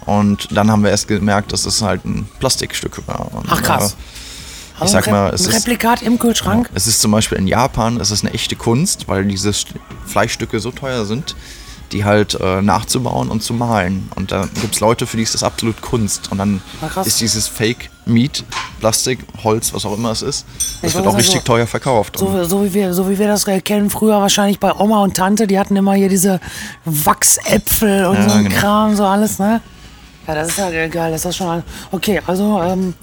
[0.06, 3.34] Und dann haben wir erst gemerkt, dass es halt ein Plastikstück war.
[3.34, 3.92] Und, Ach, krass.
[3.92, 6.70] äh, Also sag ein mal, es ein ist- Replikat im Kühlschrank.
[6.72, 9.74] Es ist zum Beispiel in Japan, es ist eine echte Kunst, weil diese St-
[10.06, 11.36] Fleischstücke so teuer sind,
[11.92, 14.08] die halt äh, nachzubauen und zu malen.
[14.14, 16.30] Und da gibt es Leute, für die ist das absolut Kunst.
[16.30, 17.06] Und dann Ah, krass.
[17.06, 18.44] ist dieses Fake Meat,
[18.80, 20.46] Plastik, Holz, was auch immer es ist,
[20.82, 22.18] das Ich wird auch richtig so- teuer verkauft.
[22.18, 25.46] So, so, wie wir, so wie wir das kennen früher wahrscheinlich bei Oma und Tante,
[25.46, 26.40] die hatten immer hier diese
[26.84, 28.56] Wachsäpfel und Ja, so ein genau.
[28.56, 29.60] Kram, so alles, ne?
[30.26, 31.64] Ja, das ist ja ge- geil, das ist schon alles.
[31.90, 32.94] Okay, also ähm,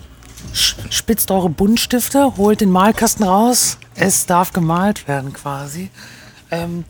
[0.54, 5.90] spitzt eure Buntstifte, holt den Malkasten raus, es darf gemalt werden quasi.
[6.52, 6.84] Ähm,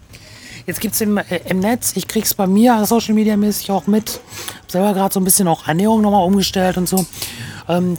[0.66, 3.88] jetzt gibt es im, äh, im Netz, ich krieg's bei mir Social Media mäßig auch
[3.88, 4.20] mit,
[4.62, 7.06] hab selber gerade so ein bisschen auch Ernährung nochmal umgestellt und so.
[7.68, 7.98] Ähm,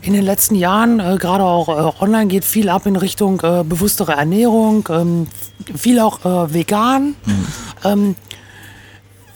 [0.00, 3.62] in den letzten Jahren, äh, gerade auch äh, online, geht viel ab in Richtung äh,
[3.62, 5.26] bewusstere Ernährung, ähm,
[5.76, 7.14] viel auch äh, vegan.
[7.84, 8.16] Ähm,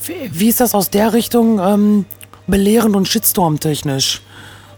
[0.06, 2.04] wie- wie ist das aus der Richtung ähm,
[2.46, 4.22] belehrend und Shitstorm-technisch?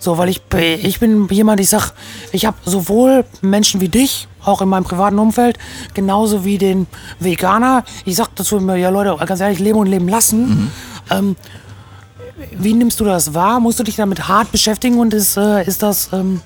[0.01, 0.41] So, weil ich,
[0.83, 1.93] ich bin jemand, ich sag,
[2.33, 5.59] ich habe sowohl Menschen wie dich, auch in meinem privaten Umfeld,
[5.95, 6.87] genauso wie den
[7.21, 7.85] Veganer.
[8.05, 10.71] Ich sag dazu immer, ja Leute, ganz ehrlich, leben und leben lassen.
[11.11, 11.37] Ähm,
[12.53, 13.61] wie nimmst du das wahr?
[13.61, 16.41] Musst du dich damit hart beschäftigen und ist, äh, ist das ähm,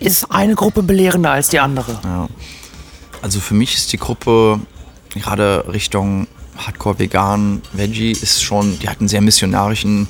[0.00, 1.98] ist eine Gruppe belehrender als die andere?
[2.02, 2.28] Ja.
[3.22, 4.60] Also für mich ist die Gruppe
[5.10, 10.08] gerade Richtung Hardcore Vegan, Veggie ist schon, die hat einen sehr missionarischen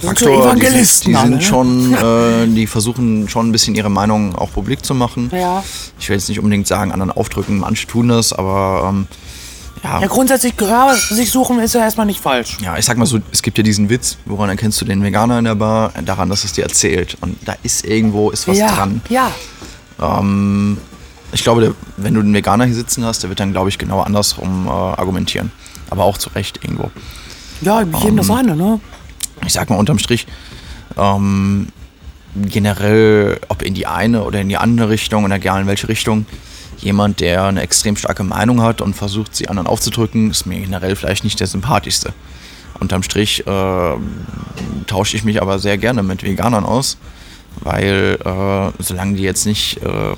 [0.00, 0.54] Faktor.
[0.54, 1.20] Die, sind- die ne?
[1.20, 5.30] sind schon, äh, die versuchen schon ein bisschen ihre Meinung auch publik zu machen.
[5.32, 5.62] Ja.
[5.98, 9.06] Ich will jetzt nicht unbedingt sagen, anderen aufdrücken, manche tun das, aber ähm,
[9.82, 12.58] ja, Ja, grundsätzlich Gehör sich suchen ist ja erstmal nicht falsch.
[12.62, 15.38] ja, ich sag mal so, es gibt ja diesen Witz, woran erkennst du den Veganer
[15.38, 15.92] in der Bar?
[16.04, 17.16] Daran, dass es dir erzählt.
[17.20, 19.00] Und da ist irgendwo, ist was ja, dran.
[19.08, 19.30] ja.
[20.00, 20.78] Ähm,
[21.32, 23.78] ich glaube, der, wenn du einen Veganer hier sitzen hast, der wird dann, glaube ich,
[23.78, 25.50] genau andersrum äh, argumentieren.
[25.90, 26.90] Aber auch zu Recht irgendwo.
[27.62, 28.80] Ja, jedem das eine, ne?
[29.44, 30.26] Ich sag mal unterm Strich,
[30.96, 31.68] ähm,
[32.34, 36.26] generell, ob in die eine oder in die andere Richtung oder egal in welche Richtung,
[36.78, 40.96] jemand, der eine extrem starke Meinung hat und versucht, sie anderen aufzudrücken, ist mir generell
[40.96, 42.12] vielleicht nicht der sympathischste.
[42.78, 43.90] Unterm Strich äh,
[44.86, 46.98] tausche ich mich aber sehr gerne mit Veganern aus,
[47.62, 50.14] weil äh, solange die jetzt nicht äh,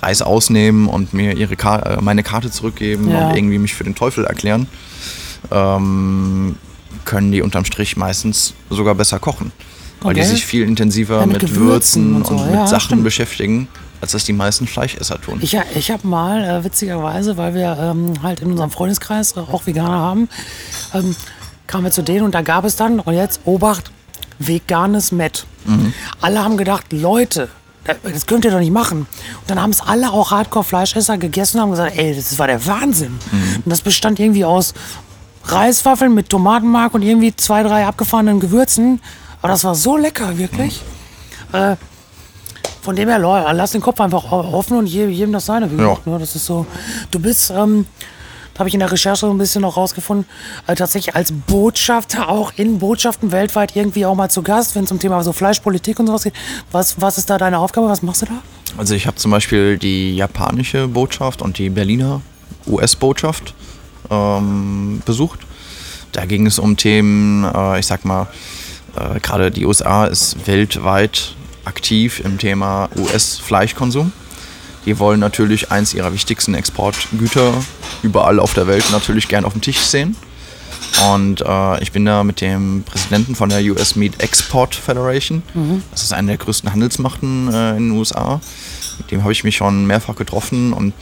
[0.00, 3.28] Reis ausnehmen und mir ihre Ka äh, meine Karte zurückgeben Ja.
[3.28, 4.66] und irgendwie mich für den Teufel erklären,
[5.50, 6.56] ähm,
[7.04, 9.52] können die unterm Strich meistens sogar besser kochen.
[10.00, 12.44] Weil die sich viel intensiver Ja, mit mit, Gewürzen Würzen und und, so.
[12.44, 13.04] mit Ja, Sachen stimmt.
[13.04, 13.68] beschäftigen,
[14.00, 15.38] als das die meisten Fleischesser tun.
[15.42, 19.64] Ich, ich habe mal, äh, witzigerweise, weil wir ähm, halt in unserem Freundeskreis äh, auch
[19.66, 20.28] Veganer haben,
[20.92, 21.14] ähm,
[21.68, 23.92] kamen wir zu denen und da gab es dann, und jetzt, Obacht,
[24.40, 25.46] veganes Met.
[26.20, 27.48] Alle haben gedacht, Leute,
[28.02, 28.98] das könnt ihr doch nicht machen.
[29.02, 29.08] Und
[29.50, 33.18] dann haben es alle auch Hardcore-Fleischesser gegessen und haben gesagt, ey, das war der Wahnsinn.
[33.64, 34.74] Und das bestand irgendwie aus
[35.44, 39.00] Reiswaffeln mit Tomatenmark und irgendwie zwei, drei abgefahrenen Gewürzen.
[39.40, 40.80] Aber das war so lecker, wirklich.
[41.52, 41.76] Äh,
[42.80, 45.66] von dem her, Leute, lass den Kopf einfach offen und je- jedem das seine.
[45.76, 45.96] Ja.
[46.04, 46.66] ne, das ist so.
[47.10, 47.86] Du bist, ähm,
[48.58, 50.26] habe ich in der Recherche so ein bisschen noch rausgefunden,
[50.66, 54.92] äh, tatsächlich als Botschafter auch in Botschaften weltweit irgendwie auch mal zu Gast, wenn es
[54.92, 56.34] um Thema so Fleischpolitik und sowas geht.
[56.70, 57.88] Was, was ist da deine Aufgabe?
[57.88, 58.32] Was machst du da?
[58.78, 62.20] Also ich habe zum Beispiel die japanische Botschaft und die Berliner
[62.66, 63.54] US-Botschaft
[64.10, 65.40] ähm, besucht.
[66.12, 68.28] Da ging es um Themen, äh, ich sag mal,
[68.96, 71.34] äh, gerade die USA ist weltweit
[71.64, 74.12] aktiv im Thema US-Fleischkonsum.
[74.84, 77.52] Die wollen natürlich eins ihrer wichtigsten Exportgüter
[78.02, 80.16] überall auf der Welt natürlich gern auf dem Tisch sehen.
[81.10, 85.42] Und äh, ich bin da mit dem Präsidenten von der US Meat Export Federation.
[85.90, 88.40] Das ist eine der größten Handelsmachten äh, in den USA.
[88.98, 90.92] Mit dem habe ich mich schon mehrfach getroffen und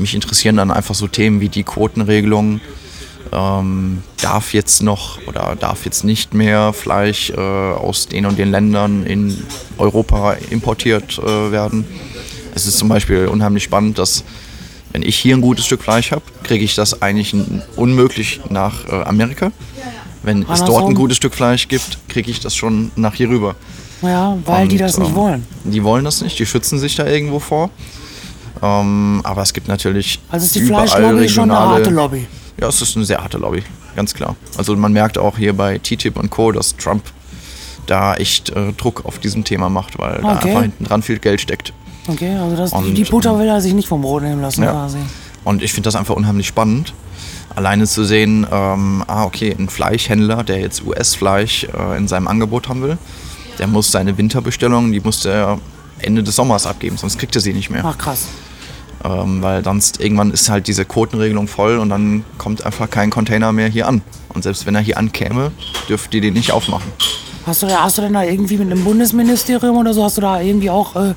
[0.00, 2.60] mich interessieren dann einfach so Themen wie die Quotenregelung.
[3.32, 8.50] Ähm, darf jetzt noch oder darf jetzt nicht mehr Fleisch äh, aus den und den
[8.50, 9.42] Ländern in
[9.78, 11.84] Europa importiert äh, werden.
[12.54, 14.24] Es ist zum Beispiel unheimlich spannend, dass
[14.92, 17.34] wenn ich hier ein gutes Stück Fleisch habe, kriege ich das eigentlich
[17.74, 19.50] unmöglich nach äh, Amerika.
[20.22, 20.94] Wenn es dort ein Andersrum.
[20.94, 23.56] gutes Stück Fleisch gibt, kriege ich das schon nach hier rüber.
[24.02, 25.46] Ja, weil die Und, das nicht ähm, wollen.
[25.64, 27.70] Die wollen das nicht, die schützen sich da irgendwo vor.
[28.62, 30.20] Ähm, aber es gibt natürlich.
[30.30, 32.26] Also ist die Fleischlobby schon eine harte Lobby.
[32.60, 33.62] Ja, es ist eine sehr harte Lobby,
[33.96, 34.36] ganz klar.
[34.56, 37.02] Also man merkt auch hier bei TTIP und Co., dass Trump
[37.86, 40.48] da echt äh, Druck auf diesem Thema macht, weil da Okay.
[40.48, 41.72] einfach hinten dran viel Geld steckt.
[42.06, 44.62] Okay, also das, Und, die Butter ähm, will er sich nicht vom Brot nehmen lassen
[44.62, 44.70] Ja.
[44.72, 44.98] quasi.
[45.42, 46.94] Und ich finde das einfach unheimlich spannend,
[47.54, 52.68] alleine zu sehen, ähm, ah, okay, ein Fleischhändler, der jetzt US-Fleisch äh, in seinem Angebot
[52.68, 52.96] haben will,
[53.58, 55.58] der muss seine Winterbestellungen, die muss der
[55.98, 57.82] Ende des Sommers abgeben, sonst kriegt er sie nicht mehr.
[57.84, 58.26] Ach krass.
[59.04, 63.52] Ähm, weil sonst irgendwann ist halt diese Quotenregelung voll und dann kommt einfach kein Container
[63.52, 64.00] mehr hier an.
[64.30, 65.52] Und selbst wenn er hier ankäme,
[65.88, 66.90] dürft ihr den nicht aufmachen.
[67.46, 70.40] Hast du, hast du denn da irgendwie mit einem Bundesministerium oder so, hast du da
[70.40, 71.14] irgendwie auch äh,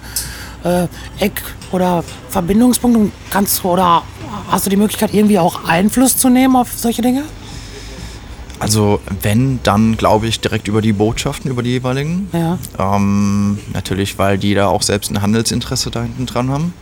[0.63, 0.87] äh,
[1.19, 4.03] Eck- oder Verbindungspunkte und kannst oder
[4.49, 7.23] hast du die Möglichkeit irgendwie auch Einfluss zu nehmen auf solche Dinge?
[8.59, 12.29] Also wenn, dann glaube ich direkt über die Botschaften, über die jeweiligen.
[12.33, 12.57] Ja.
[12.77, 16.73] Ähm, natürlich, weil die da auch selbst ein Handelsinteresse da hinten dran haben.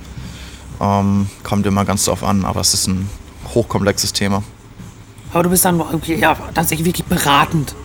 [0.81, 3.09] Ähm, kommt immer ganz drauf an, aber es ist ein
[3.53, 4.43] hochkomplexes Thema.
[5.33, 7.75] Aber du bist dann ja, tatsächlich wirklich beratend.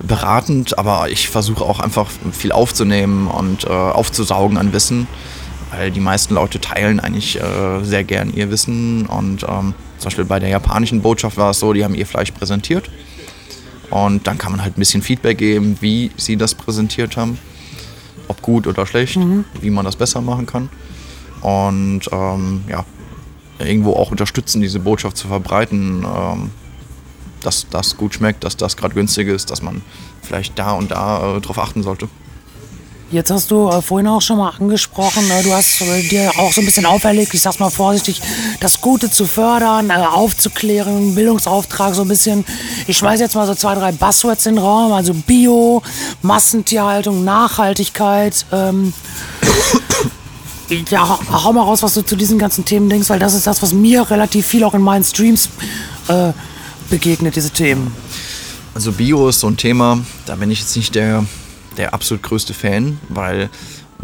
[0.00, 5.06] Beratend, aber ich versuche auch einfach viel aufzunehmen und äh, aufzusaugen an Wissen,
[5.70, 10.24] weil die meisten Leute teilen eigentlich äh, sehr gern ihr Wissen und ähm, zum Beispiel
[10.24, 12.90] bei der japanischen Botschaft war es so, die haben ihr Fleisch präsentiert
[13.90, 17.38] und dann kann man halt ein bisschen Feedback geben, wie sie das präsentiert haben,
[18.28, 19.18] ob gut oder schlecht,
[19.60, 20.68] wie man das besser machen kann
[21.44, 22.84] und ähm, ja,
[23.58, 26.50] irgendwo auch unterstützen, diese Botschaft zu verbreiten, ähm,
[27.42, 29.82] dass das gut schmeckt, dass das gerade günstig ist, dass man
[30.22, 32.08] vielleicht da und da äh, drauf achten sollte.
[33.10, 36.50] Jetzt hast du äh, vorhin auch schon mal angesprochen, äh, du hast äh, dir auch
[36.50, 38.22] so ein bisschen auferlegt, ich sag's mal vorsichtig,
[38.60, 42.46] das Gute zu fördern, äh, aufzuklären, Bildungsauftrag so ein bisschen.
[42.86, 45.82] Ich schmeiß jetzt mal so zwei, drei Buzzwords in den Raum, also Bio,
[46.22, 48.46] Massentierhaltung, Nachhaltigkeit.
[48.50, 48.94] Ähm,
[50.90, 53.62] ja, hau- mal raus, was du zu diesen ganzen Themen denkst, weil das ist das,
[53.62, 55.48] was mir relativ viel auch in meinen Streams
[56.08, 56.32] äh,
[56.90, 57.92] begegnet, diese Themen.
[58.74, 61.24] Also Bio ist so ein Thema, da bin ich jetzt nicht der,
[61.76, 63.48] der absolut größte Fan, weil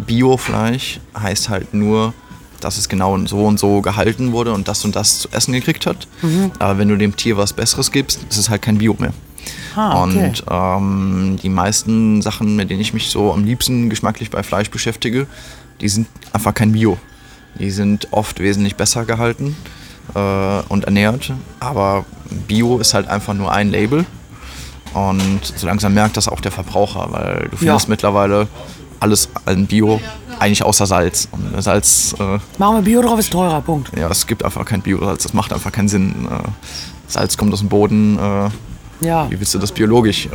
[0.07, 2.14] Biofleisch heißt halt nur,
[2.61, 5.87] dass es genau so und so gehalten wurde und das und das zu essen gekriegt
[5.87, 6.07] hat.
[6.59, 9.12] Aber wenn du dem Tier was Besseres gibst, ist es halt kein Bio mehr.
[9.75, 10.27] Ah, okay.
[10.27, 14.68] Und ähm, die meisten Sachen, mit denen ich mich so am liebsten geschmacklich bei Fleisch
[14.70, 15.27] beschäftige,
[15.81, 16.99] die sind einfach kein Bio.
[17.59, 19.57] Die sind oft wesentlich besser gehalten
[20.14, 21.33] äh, und ernährt.
[21.59, 22.05] Aber
[22.49, 24.05] Bio ist halt einfach nur ein Label.
[24.95, 28.49] Und so langsam merkt das auch der Verbraucher, weil du findest mittlerweile
[28.99, 30.01] alles an Bio,
[30.40, 31.29] eigentlich außer Salz.
[31.33, 33.97] Und Salz, äh, Machen wir Bio drauf, ist teurer, Punkt.
[33.97, 36.27] ja, es gibt einfach kein Bio-Salz, das macht einfach keinen Sinn.
[36.31, 36.49] Äh,
[37.07, 39.31] Salz kommt aus dem Boden, äh, Ja.
[39.31, 40.29] wie willst du das biologisch äh,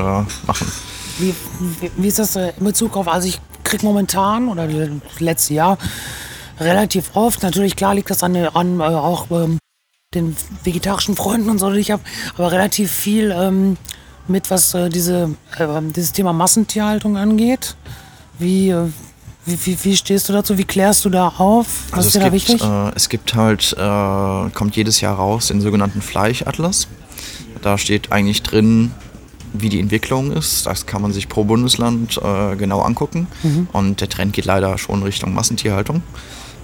[0.47, 0.71] machen?
[1.17, 1.33] Wie,
[1.81, 5.77] wie, wie ist das in Bezug auf, also ich krieg momentan oder das letzte Jahr
[6.59, 9.59] relativ oft, natürlich klar liegt das an, an äh, auch ähm,
[10.13, 12.01] den vegetarischen Freunden und so, die ich habe,
[12.35, 13.77] aber relativ viel ähm,
[14.27, 17.75] mit, was äh, diese, äh, dieses Thema Massentierhaltung angeht.
[18.39, 18.87] Wie, äh,
[19.45, 20.57] wie, wie, wie stehst du dazu?
[20.57, 21.67] Wie klärst du da auf?
[21.91, 22.61] Was ist dir da Also es wichtig?
[22.61, 26.87] gibt, äh, es gibt halt, äh, kommt jedes Jahr raus den sogenannten Fleischatlas.
[27.61, 28.91] Da steht eigentlich drin,
[29.61, 30.65] wie die Entwicklung ist.
[30.65, 33.27] Das kann man sich pro Bundesland äh, genau angucken.
[33.73, 36.03] Und der Trend geht leider schon Richtung Massentierhaltung.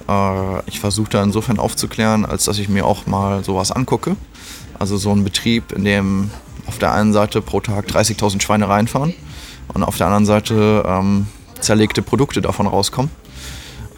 [0.08, 4.16] Äh, ich versuche da insofern aufzuklären, als dass ich mir auch mal sowas angucke.
[4.78, 6.32] Also so ein Betrieb, in dem
[6.68, 9.14] auf der einen Seite pro Tag 30.000 Schweine reinfahren
[9.74, 11.28] und auf der anderen Seite ähm,
[11.60, 13.12] zerlegte Produkte davon rauskommen.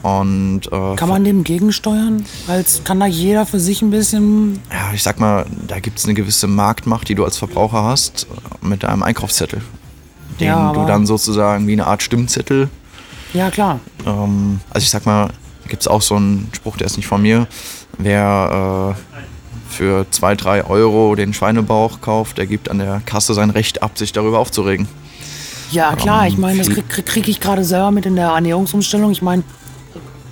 [0.03, 2.25] Und äh, Kann man dem gegensteuern?
[2.47, 4.59] Als kann da jeder für sich ein bisschen.
[4.69, 8.27] ja, ich sag mal, da gibt es eine gewisse Marktmacht, die du als Verbraucher hast,
[8.61, 9.61] äh, mit deinem Einkaufszettel.
[10.41, 12.69] Den Ja, du dann sozusagen wie eine Art Stimmzettel
[13.33, 13.79] Ja, klar.
[14.05, 15.29] Ähm, also ich sag mal,
[15.69, 17.47] gibt es auch so einen Spruch, der ist nicht von mir.
[17.97, 19.17] Wer äh,
[19.73, 23.97] für 2, 3 Euro den Schweinebauch kauft, der gibt an der Kasse sein Recht ab,
[23.97, 24.87] sich darüber aufzuregen.
[25.71, 26.27] Ja, klar.
[26.27, 29.11] Ich meine, das kriege krieg, krieg ich gerade selber mit in der Ernährungsumstellung.
[29.11, 29.43] Ich meine,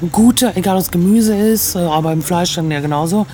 [0.09, 3.25] gute, egal ob es Gemüse ist, äh, aber im Fleisch dann ja genauso.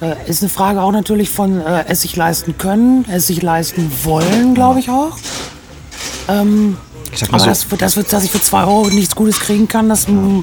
[0.00, 3.90] Äh, ist eine Frage auch natürlich von äh, es sich leisten können, es sich leisten
[4.04, 5.16] wollen, glaube ich auch.
[7.12, 9.66] Ich sag mal Aber so, das, das dass ich für 2 Euro nichts Gutes kriegen
[9.66, 10.40] kann, das mm,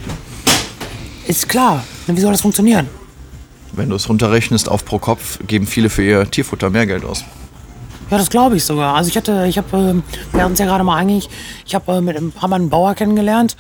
[1.26, 1.84] ist klar.
[2.06, 2.88] Wie soll das funktionieren?
[3.80, 7.24] wenn du es runterrechnest auf pro Kopf, geben viele für ihr Tierfutter mehr Geld aus.
[8.12, 8.96] Ja, das glaube ich sogar.
[8.96, 11.30] Also ich hatte, ich habe, ähm, wir hatten es ja gerade mal eigentlich,
[11.66, 13.56] ich habe äh, mit einem, haben einen Bauer kennengelernt,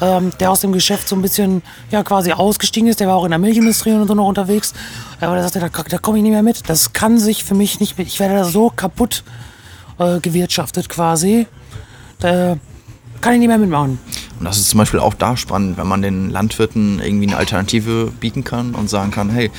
[0.00, 3.00] ähm, der aus dem Geschäft so ein bisschen, ja, quasi ausgestiegen ist.
[3.00, 4.72] Der war auch in der Milchindustrie und so noch unterwegs.
[5.20, 6.68] Aber der sagte, da, da komme ich nicht mehr mit.
[6.70, 9.22] Das kann sich für mich nicht mit, ich werde da so kaputt
[9.98, 11.46] äh, gewirtschaftet quasi.
[12.20, 12.56] Da
[13.20, 13.98] kann ich nicht mehr mitmachen.
[14.38, 18.12] Und das ist zum Beispiel auch da spannend, wenn man den Landwirten irgendwie eine Alternative
[18.20, 19.50] bieten kann und sagen kann, hey,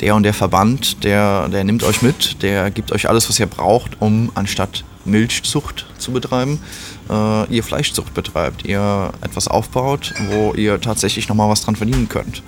[0.00, 3.46] der und der Verband, der, der nimmt euch mit, der gibt euch alles, was ihr
[3.46, 6.60] braucht, um anstatt Milchzucht zu betreiben,
[7.08, 12.42] äh, ihr Fleischzucht betreibt, ihr etwas aufbaut, wo ihr tatsächlich nochmal was dran verdienen könnt.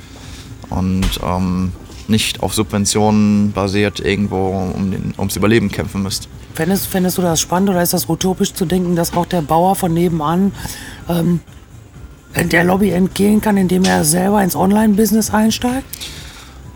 [0.69, 1.73] Und ähm,
[2.11, 6.29] nicht auf Subventionen basiert irgendwo um den, ums Überleben kämpfen müsst.
[6.55, 9.77] Fändest, fändest du das spannend oder ist das utopisch zu denken, dass auch der Bauer
[9.77, 10.53] von nebenan
[11.09, 11.41] ähm,
[12.35, 15.85] der Lobby entgehen kann, indem er selber ins Online-Business einsteigt?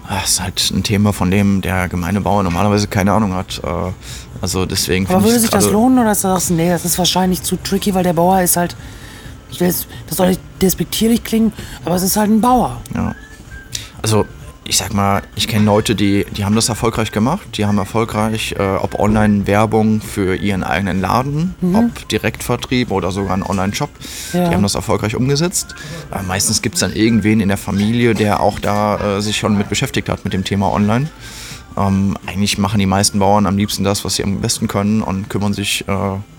[0.09, 3.61] Das ist halt ein Thema, von dem der gemeine Bauer normalerweise keine Ahnung hat.
[3.65, 3.93] Äh,
[4.41, 7.43] Also deswegen Aber würde ich sich das lohnen oder sagst du, nee, das ist wahrscheinlich
[7.43, 8.77] zu tricky, weil der Bauer ist halt,
[9.51, 11.53] ich will jetzt, das soll nicht despektierlich klingen,
[11.85, 12.81] aber es ist halt ein Bauer.
[12.95, 13.15] Ja.
[14.03, 14.27] Also
[14.67, 17.47] ich sag mal, ich kenne Leute, die, die haben das erfolgreich gemacht.
[17.57, 23.43] Die haben erfolgreich, äh, ob Online-Werbung für ihren eigenen Laden, ob Direktvertrieb oder sogar einen
[23.43, 23.91] Online-Shop.
[24.33, 24.49] Ja.
[24.49, 25.75] Die haben das erfolgreich umgesetzt.
[26.11, 29.57] Äh, meistens gibt es dann irgendwen in der Familie, der auch da äh, sich schon
[29.57, 31.09] mit beschäftigt hat mit dem Thema Online.
[31.77, 35.29] Ähm, eigentlich machen die meisten Bauern am liebsten das, was sie am besten können und
[35.29, 35.93] kümmern sich äh,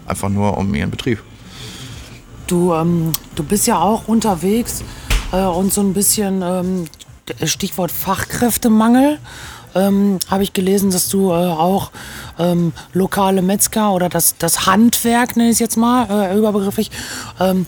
[0.08, 1.22] einfach nur um ihren Betrieb.
[2.48, 4.84] Du, ähm, du bist ja auch unterwegs
[5.32, 6.86] äh, und so ein bisschen ähm,
[7.44, 9.20] Stichwort Fachkräftemangel.
[9.74, 11.92] Ähm, Habe ich gelesen, dass du äh, auch
[12.40, 16.92] ähm, lokale Metzger oder das, das Handwerk, nenne ich es jetzt mal, äh, überbegrifflich,
[17.40, 17.66] ähm,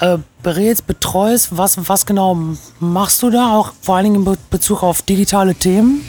[0.00, 1.56] äh, berätst, betreust.
[1.56, 2.38] Was, was genau
[2.78, 3.56] machst du da?
[3.56, 6.02] Auch vor allen Dingen in Be Bezug auf digitale Themen?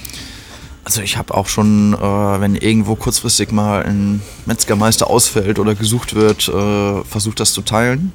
[0.84, 6.16] Also ich habe auch schon, äh, wenn irgendwo kurzfristig mal ein Metzgermeister ausfällt oder gesucht
[6.16, 8.12] wird, äh, versucht das zu teilen,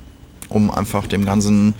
[0.49, 1.75] um einfach dem Ganzen,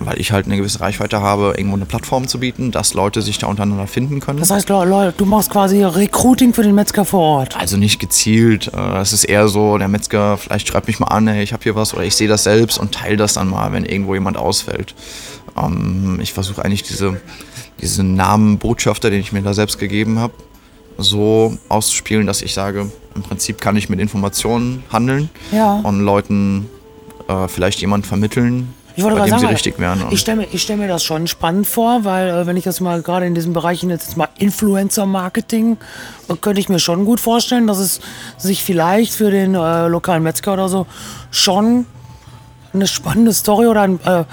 [0.00, 3.38] weil ich halt eine gewisse Reichweite habe, irgendwo eine Plattform zu bieten, dass Leute sich
[3.38, 4.38] da untereinander finden können.
[4.38, 7.56] Das heißt, Leute, du machst quasi Recruiting für den Metzger vor Ort.
[7.56, 8.70] Also nicht gezielt.
[8.72, 11.62] äh, Es ist eher so, der Metzger vielleicht schreibt mich mal an, hey, ich habe
[11.62, 14.36] hier was oder ich sehe das selbst und teile das dann mal, wenn irgendwo jemand
[14.36, 14.94] ausfällt.
[15.56, 17.20] Ähm, ich versuche eigentlich diese,
[17.80, 20.34] diesen Namen Botschafter, den ich mir da selbst gegeben habe,
[20.96, 25.80] so auszuspielen, dass ich sage, im Prinzip kann ich mit Informationen handeln Ja.
[25.82, 26.68] und Leuten
[27.28, 29.78] äh, vielleicht jemand vermitteln, Ich wollte gerade sagen, richtig.
[29.78, 32.64] Und ich stelle mir, ich stell mir das schon spannend vor, weil äh, wenn ich
[32.64, 35.76] das mal gerade in diesem Bereich jetzt mal Influencer-Marketing,
[36.28, 38.00] äh, könnte ich mir schon gut vorstellen, dass es
[38.38, 40.88] sich vielleicht für den äh, lokalen Metzger oder so
[41.30, 41.86] schon
[42.72, 44.24] eine spannende Story oder ein, äh,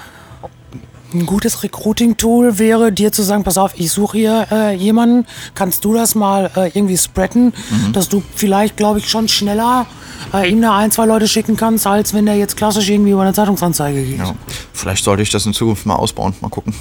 [1.14, 5.84] ein gutes Recruiting-Tool wäre, dir zu sagen, pass auf, ich suche hier äh, jemanden, kannst
[5.84, 7.92] du das mal äh, irgendwie spreaden, Mhm.
[7.92, 9.86] dass du vielleicht, glaube ich, schon schneller
[10.34, 13.22] äh, ihm da ein, zwei Leute schicken kannst, als wenn der jetzt klassisch irgendwie über
[13.22, 14.18] eine Zeitungsanzeige geht.
[14.18, 14.34] ja,
[14.72, 16.74] vielleicht sollte ich das in Zukunft mal ausbauen, mal gucken.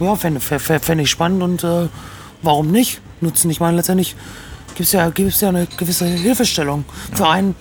[0.00, 1.88] Ja, fände fänd, ich spannend und äh,
[2.42, 3.50] warum nicht nutzen?
[3.50, 4.16] Ich meine, letztendlich
[4.74, 7.54] gibt es ja, gibt's ja eine gewisse Hilfestellung für einen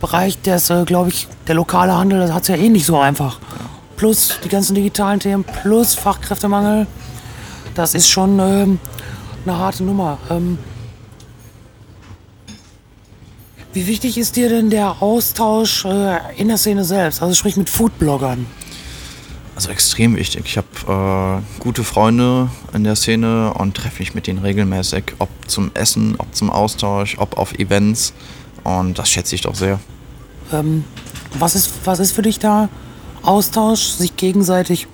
[0.00, 2.86] Bereich, der ist, äh, glaube ich, der lokale Handel, das hat es ja eh nicht
[2.86, 3.38] so einfach.
[4.00, 6.86] Plus die ganzen digitalen Themen, plus Fachkräftemangel,
[7.74, 8.78] das ist schon ähm,
[9.44, 10.16] eine harte Nummer.
[10.30, 10.56] Ähm,
[13.74, 17.68] wie wichtig ist dir denn der Austausch äh, in der Szene selbst, also sprich mit
[17.68, 18.46] Foodbloggern?
[19.54, 20.44] Also extrem wichtig.
[20.46, 25.28] Ich habe äh, gute Freunde in der Szene und treffe mich mit denen regelmäßig, ob
[25.46, 28.14] zum Essen, ob zum Austausch, ob auf Events.
[28.64, 29.78] Und das schätze ich doch sehr.
[30.54, 30.84] Ähm,
[31.38, 32.70] was, ist, was ist für dich da
[33.22, 34.86] Austausch, sich gegenseitig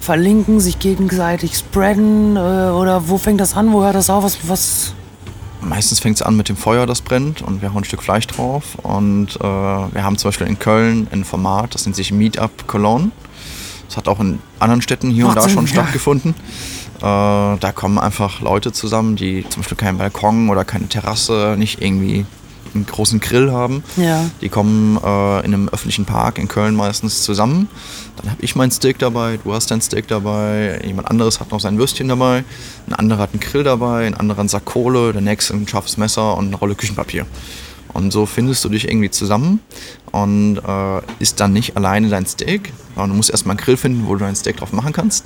[0.00, 2.36] verlinken, sich gegenseitig spreaden?
[2.36, 4.24] Äh, oder wo fängt das an, wo hört das auf?
[4.24, 4.94] Was, was
[5.60, 8.26] Meistens fängt es an mit dem Feuer, das brennt und wir hauen ein Stück Fleisch
[8.26, 8.76] drauf.
[8.82, 13.10] Und äh, wir haben zum Beispiel in Köln ein Format, das nennt sich Meetup Cologne.
[13.88, 15.72] Das hat auch in anderen Städten hier und da schon ja.
[15.72, 16.34] stattgefunden.
[16.98, 21.80] Äh, da kommen einfach Leute zusammen, die zum Beispiel keinen Balkon oder keine Terrasse, nicht
[21.80, 22.26] irgendwie
[22.74, 23.82] einen großen Grill haben.
[23.96, 24.28] Ja.
[24.40, 27.68] Die kommen äh, in einem öffentlichen Park in Köln meistens zusammen.
[28.16, 31.60] Dann habe ich mein Steak dabei, du hast dein Steak dabei, jemand anderes hat noch
[31.60, 32.44] sein Würstchen dabei,
[32.86, 35.96] ein anderer hat einen Grill dabei, ein anderer einen Sack Kohle, der nächste ein scharfes
[35.96, 37.26] Messer und eine Rolle Küchenpapier.
[37.92, 39.60] Und so findest du dich irgendwie zusammen
[40.10, 44.06] und äh, isst dann nicht alleine dein Steak, sondern du musst erstmal einen Grill finden,
[44.06, 45.24] wo du dein Steak drauf machen kannst.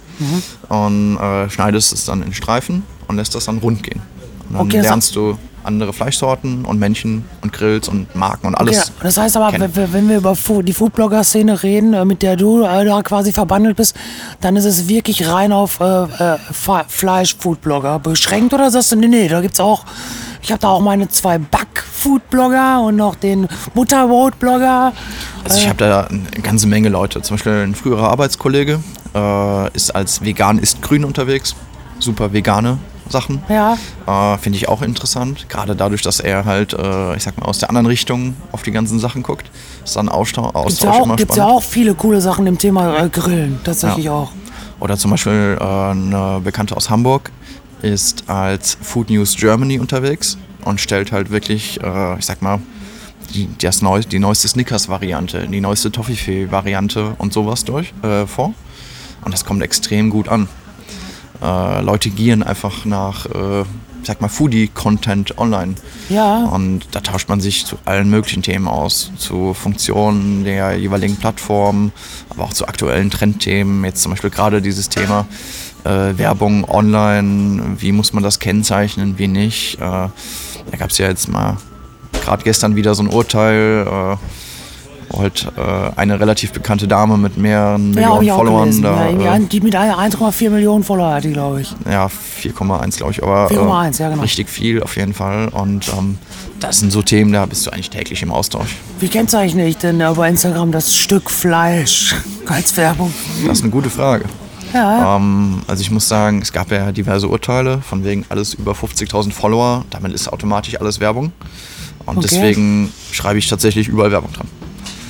[0.68, 4.02] Und äh, schneidest es dann in Streifen und lässt das dann rund gehen.
[4.48, 5.38] Und dann Okay, das lernst du
[5.68, 8.88] andere Fleischsorten und Männchen und Grills und Marken und alles.
[8.88, 9.70] Okay, das heißt aber, kennen.
[9.74, 13.94] wenn wir über die Foodblogger-Szene reden, äh, mit der du äh, da quasi verbandelt bist,
[14.40, 16.38] dann ist es wirklich rein auf äh, äh,
[16.88, 19.84] Fleisch-Foodblogger beschränkt oder sagst du, nee, nee, da gibt's auch,
[20.42, 24.92] ich habe da auch meine zwei Back-Food-Blogger und noch den Butterbrot-Blogger.
[25.44, 27.22] Also ich habe da eine ganze Menge Leute.
[27.22, 28.80] Zum Beispiel ein früherer Arbeitskollege
[29.14, 31.54] äh, ist als vegan ist grün unterwegs.
[31.98, 32.78] Super vegane
[33.10, 33.42] Sachen.
[33.48, 33.76] Ja.
[34.06, 35.48] Äh, Finde ich auch interessant.
[35.48, 38.70] Gerade dadurch, dass er halt, äh, ich sag mal, aus der anderen Richtung auf die
[38.70, 39.50] ganzen Sachen guckt.
[39.84, 41.58] Ist dann Austausch, Gibt's Austausch ja, auch, immer gibt's ja spannend.
[41.58, 44.12] auch viele coole Sachen im Thema äh, Grillen, tatsächlich Ja.
[44.12, 44.32] auch.
[44.80, 47.30] Oder zum Beispiel äh, eine Bekannte aus Hamburg
[47.82, 52.60] ist als Food News Germany unterwegs und stellt halt wirklich, äh, ich sag mal,
[53.34, 58.54] die, das neu, die neueste Snickers-Variante, die neueste Toffifee-Variante und sowas durch äh, vor.
[59.24, 60.48] Und das kommt extrem gut an.
[61.42, 63.64] Äh, Leute gieren einfach nach, äh,
[64.02, 65.74] sag mal, Foodie-Content online.
[66.08, 66.44] Ja.
[66.44, 69.12] Und da tauscht man sich zu allen möglichen Themen aus.
[69.16, 71.92] Zu Funktionen der jeweiligen Plattform,
[72.30, 73.84] aber auch zu aktuellen Trendthemen.
[73.84, 75.26] Jetzt zum Beispiel gerade dieses Thema
[75.84, 77.76] äh, Werbung online.
[77.78, 79.76] Wie muss man das kennzeichnen, wie nicht.
[79.76, 81.56] Äh, da gab es ja jetzt mal
[82.12, 84.18] gerade gestern wieder so ein Urteil.
[85.12, 88.84] Äh, halt äh, eine relativ bekannte Dame mit mehreren Ja, Millionen Followern gelesen.
[88.84, 89.06] ja, da.
[89.06, 91.74] irgendwie äh, die mit 1,4 Millionen Follower hat die, glaube ich.
[91.90, 94.22] ja, 4,1 glaube ich, aber 4,1, ja, genau.
[94.22, 95.48] richtig viel auf jeden Fall.
[95.48, 96.18] Und ähm,
[96.60, 98.76] das sind so Themen, da bist du eigentlich täglich im Austausch.
[99.00, 102.14] Wie kennzeichne ich denn äh, bei Instagram das Stück Fleisch
[102.46, 103.12] als Werbung?
[103.46, 104.24] Das ist eine gute Frage.
[104.74, 105.16] Ja.
[105.16, 109.32] Ähm, also ich muss sagen, es gab ja diverse Urteile, von wegen alles über 50.000
[109.32, 111.32] Follower, damit ist automatisch alles Werbung.
[112.04, 112.26] Und Okay.
[112.30, 114.46] deswegen schreibe ich tatsächlich überall Werbung dran.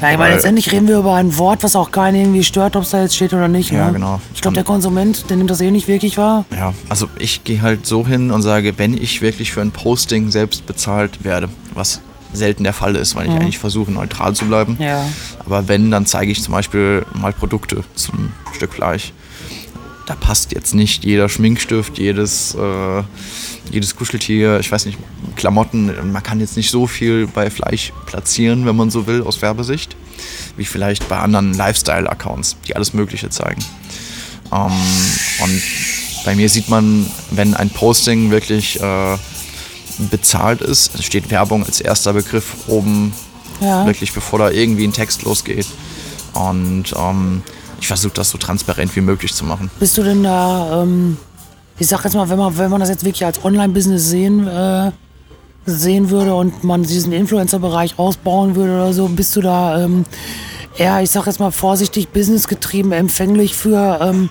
[0.00, 2.76] Ja, ich meine, Weil- letztendlich reden wir über ein Wort, was auch keinen irgendwie stört,
[2.76, 3.70] ob es da jetzt steht oder nicht.
[3.72, 3.94] Ja, ne?
[3.94, 4.20] genau.
[4.34, 6.44] Ich glaube, der Konsument, der nimmt das eh nicht wirklich wahr.
[6.56, 10.30] Ja, also ich gehe halt so hin und sage, wenn ich wirklich für ein Posting
[10.30, 12.00] selbst bezahlt werde, was
[12.32, 14.76] selten der Fall ist, weil ich eigentlich versuche, neutral zu bleiben.
[14.78, 14.84] Mhm.
[14.84, 15.04] Ja.
[15.44, 19.12] Aber wenn, dann zeige ich zum Beispiel mal Produkte zum Stück Fleisch.
[20.06, 23.02] Da passt jetzt nicht jeder Schminkstift, jedes, äh,
[23.70, 24.98] jedes Kuscheltier, ich weiß nicht,
[25.36, 26.12] Klamotten.
[26.12, 29.96] Man kann jetzt nicht so viel bei Fleisch platzieren, wenn man so will, aus Werbesicht,
[30.56, 33.64] wie vielleicht bei anderen Lifestyle-Accounts, die alles Mögliche zeigen.
[34.52, 34.70] Ähm,
[35.42, 35.62] und
[36.24, 39.16] bei mir sieht man, wenn ein Posting wirklich äh,
[40.10, 43.12] bezahlt ist, steht Werbung als erster Begriff oben,
[43.60, 43.86] Ja.
[43.86, 45.66] wirklich bevor da irgendwie ein Text losgeht.
[46.34, 47.42] Und ähm,
[47.80, 49.70] ich versuche das so transparent wie möglich zu machen.
[49.80, 51.16] Bist du denn da, ähm,
[51.78, 54.90] ich sag jetzt mal, wenn man, wenn man das jetzt wirklich als Online-Business sehen, äh,
[55.66, 60.04] sehen würde und man diesen Influencer-Bereich ausbauen würde oder so, bist du da ähm,
[60.76, 64.30] eher, ich sag jetzt mal vorsichtig, businessgetrieben, empfänglich für, ähm,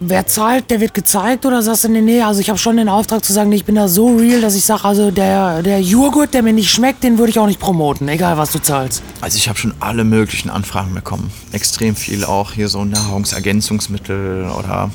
[0.00, 2.88] wer zahlt, der wird gezeigt oder sagst du, nee, nee, also ich habe schon den
[2.88, 6.34] Auftrag zu sagen, ich bin da so real, dass ich sage, also der, der Joghurt,
[6.34, 9.02] der mir nicht schmeckt, den würde ich auch nicht promoten, egal was du zahlst.
[9.20, 11.30] Also ich habe schon alle möglichen Anfragen bekommen.
[11.52, 14.90] Extrem viel auch hier so Nahrungsergänzungsmittel oder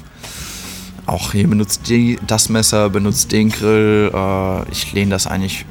[1.07, 4.11] auch hier benutzt die, das Messer, benutzt den Grill.
[4.13, 5.65] Äh, ich lehne das eigentlich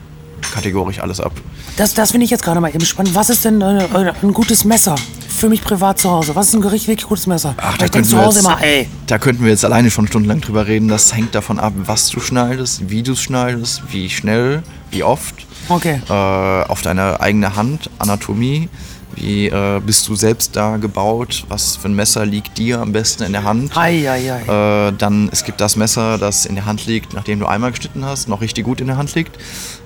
[0.53, 1.33] kategorisch alles ab.
[1.77, 3.15] Das, das finde ich jetzt gerade mal eben spannend.
[3.15, 4.95] Was ist denn äh, äh, ein gutes Messer
[5.29, 6.35] für mich privat zu Hause?
[6.35, 7.55] Was ist ein Gericht wirklich gutes Messer?
[7.59, 8.89] Ach, da ich denke könnten, zu wir Hause jetzt, immer, ey.
[9.07, 10.89] da könnten wir jetzt alleine schon stundenlang drüber reden.
[10.89, 15.35] Das hängt davon ab, was du schneidest, wie du es schneidest, wie schnell, wie oft.
[15.69, 16.01] Okay.
[16.09, 18.69] Äh, auf deine eigene Hand, Anatomie.
[19.17, 21.45] Wie äh, bist du selbst da gebaut?
[21.49, 23.77] Was für ein Messer liegt dir am besten in der Hand?
[23.77, 24.89] Ei, ei, ei.
[24.89, 28.05] Äh, dann, es gibt das Messer, das in der Hand liegt, nachdem du einmal geschnitten
[28.05, 29.37] hast, noch richtig gut in der Hand liegt.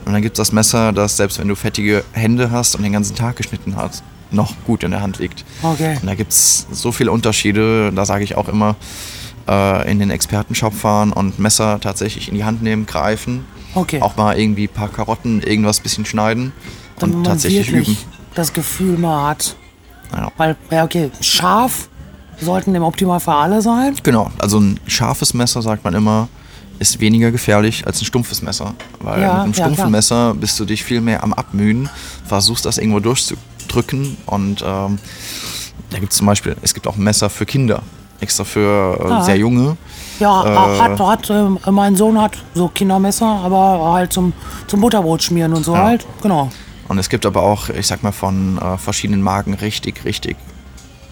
[0.05, 2.93] Und dann gibt es das Messer, das selbst wenn du fettige Hände hast und den
[2.93, 4.03] ganzen Tag geschnitten hast,
[4.33, 5.45] noch gut in der Hand liegt.
[5.63, 5.97] Okay.
[6.01, 8.75] Und da gibt es so viele Unterschiede, da sage ich auch immer,
[9.49, 13.45] äh, in den Expertenshop fahren und Messer tatsächlich in die Hand nehmen, greifen.
[13.75, 14.01] Okay.
[14.03, 16.53] Auch mal irgendwie ein paar Karotten, irgendwas bisschen schneiden
[17.01, 17.97] und tatsächlich üben.
[18.35, 19.57] Das Gefühl mal hat.
[20.13, 20.31] Ja.
[20.37, 21.89] Weil, ja, okay, scharf
[22.41, 23.97] sollten im Optimalfall alle sein.
[24.03, 26.29] Genau, also ein scharfes Messer, sagt man immer,
[26.79, 28.75] ist weniger gefährlich als ein stumpfes Messer.
[29.01, 29.91] Weil Ja, mit einem ja, stumpfen klar.
[29.91, 31.89] Messer bist du dich viel mehr am Abmühen,
[32.27, 34.99] versuchst das irgendwo durchzudrücken und ähm,
[35.91, 37.83] da gibt es zum Beispiel, es gibt auch Messer für Kinder,
[38.21, 39.23] extra für äh, Ah.
[39.23, 39.77] sehr junge.
[40.19, 40.79] Ja, Äh.
[40.81, 44.33] hat, hat ähm, mein Sohn hat so Kindermesser, aber halt zum,
[44.67, 45.85] zum Butterbrot schmieren und so Ja.
[45.85, 46.07] halt.
[46.23, 46.51] Genau.
[46.91, 50.37] Und es gibt aber auch, ich sag mal, von äh, verschiedenen Marken richtig, richtig,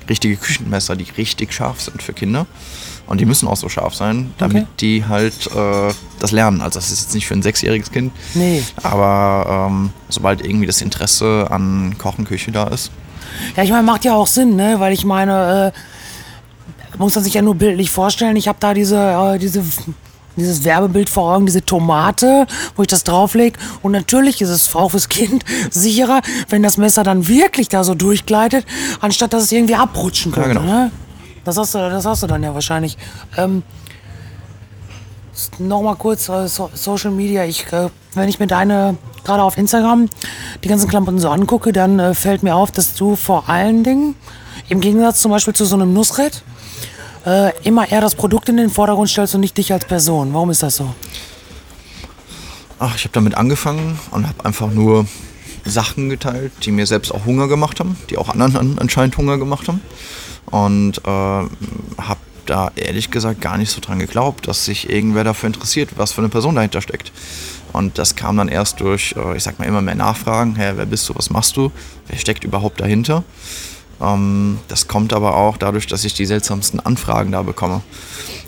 [0.08, 2.46] richtige Küchenmesser, die richtig scharf sind für Kinder.
[3.06, 4.66] Und die müssen auch so scharf sein, damit Okay.
[4.80, 6.62] die halt äh, das lernen.
[6.62, 8.12] Also das ist jetzt nicht für ein sechsjähriges Kind.
[8.34, 8.64] Nee.
[8.82, 12.90] Aber ähm, sobald irgendwie das Interesse an Kochen, Küche da ist,
[13.56, 14.80] Ja, ich meine, macht ja auch Sinn, ne?
[14.80, 18.34] Weil ich meine, äh, muss man sich ja nur bildlich vorstellen.
[18.34, 19.62] Ich habe da diese, äh, diese,
[20.38, 23.58] dieses Werbebild vor Augen, diese Tomate, wo ich das drauflege.
[23.82, 27.94] Und natürlich ist es auch fürs Kind sicherer, wenn das Messer dann wirklich da so
[27.94, 28.64] durchgleitet,
[29.00, 30.50] anstatt dass es irgendwie abrutschen könnte.
[30.50, 30.62] genau.
[30.62, 30.90] ne?
[31.44, 32.98] Das hast du, das hast du dann ja wahrscheinlich.
[33.36, 33.62] Ähm,
[35.58, 37.44] Nochmal kurz äh, so, Social Media.
[37.44, 40.08] Ich, äh, wenn ich mir deine, gerade auf Instagram,
[40.64, 44.16] die ganzen Klamotten so angucke, dann äh, fällt mir auf, dass du vor allen Dingen,
[44.68, 46.42] im Gegensatz zum Beispiel zu so einem Nusret,
[47.26, 50.32] äh, immer eher das Produkt in den Vordergrund stellst und nicht dich als Person.
[50.32, 50.94] Warum ist das so?
[52.78, 55.06] ach, ich habe damit angefangen und habe einfach nur
[55.64, 59.38] Sachen geteilt, die mir selbst auch Hunger gemacht haben, die auch anderen an, anscheinend Hunger
[59.38, 59.82] gemacht haben.
[60.46, 65.48] Und äh, habe da ehrlich gesagt gar nicht so dran geglaubt, dass sich irgendwer dafür
[65.48, 67.12] interessiert, was für eine Person dahinter steckt.
[67.74, 70.56] Und das kam dann erst durch, äh, ich sag mal, immer mehr Nachfragen.
[70.56, 71.70] Hey, wer bist du, was machst du,
[72.06, 73.24] wer steckt überhaupt dahinter?
[74.00, 77.82] Ähm, das kommt aber auch dadurch, dass ich die seltsamsten Anfragen da bekomme.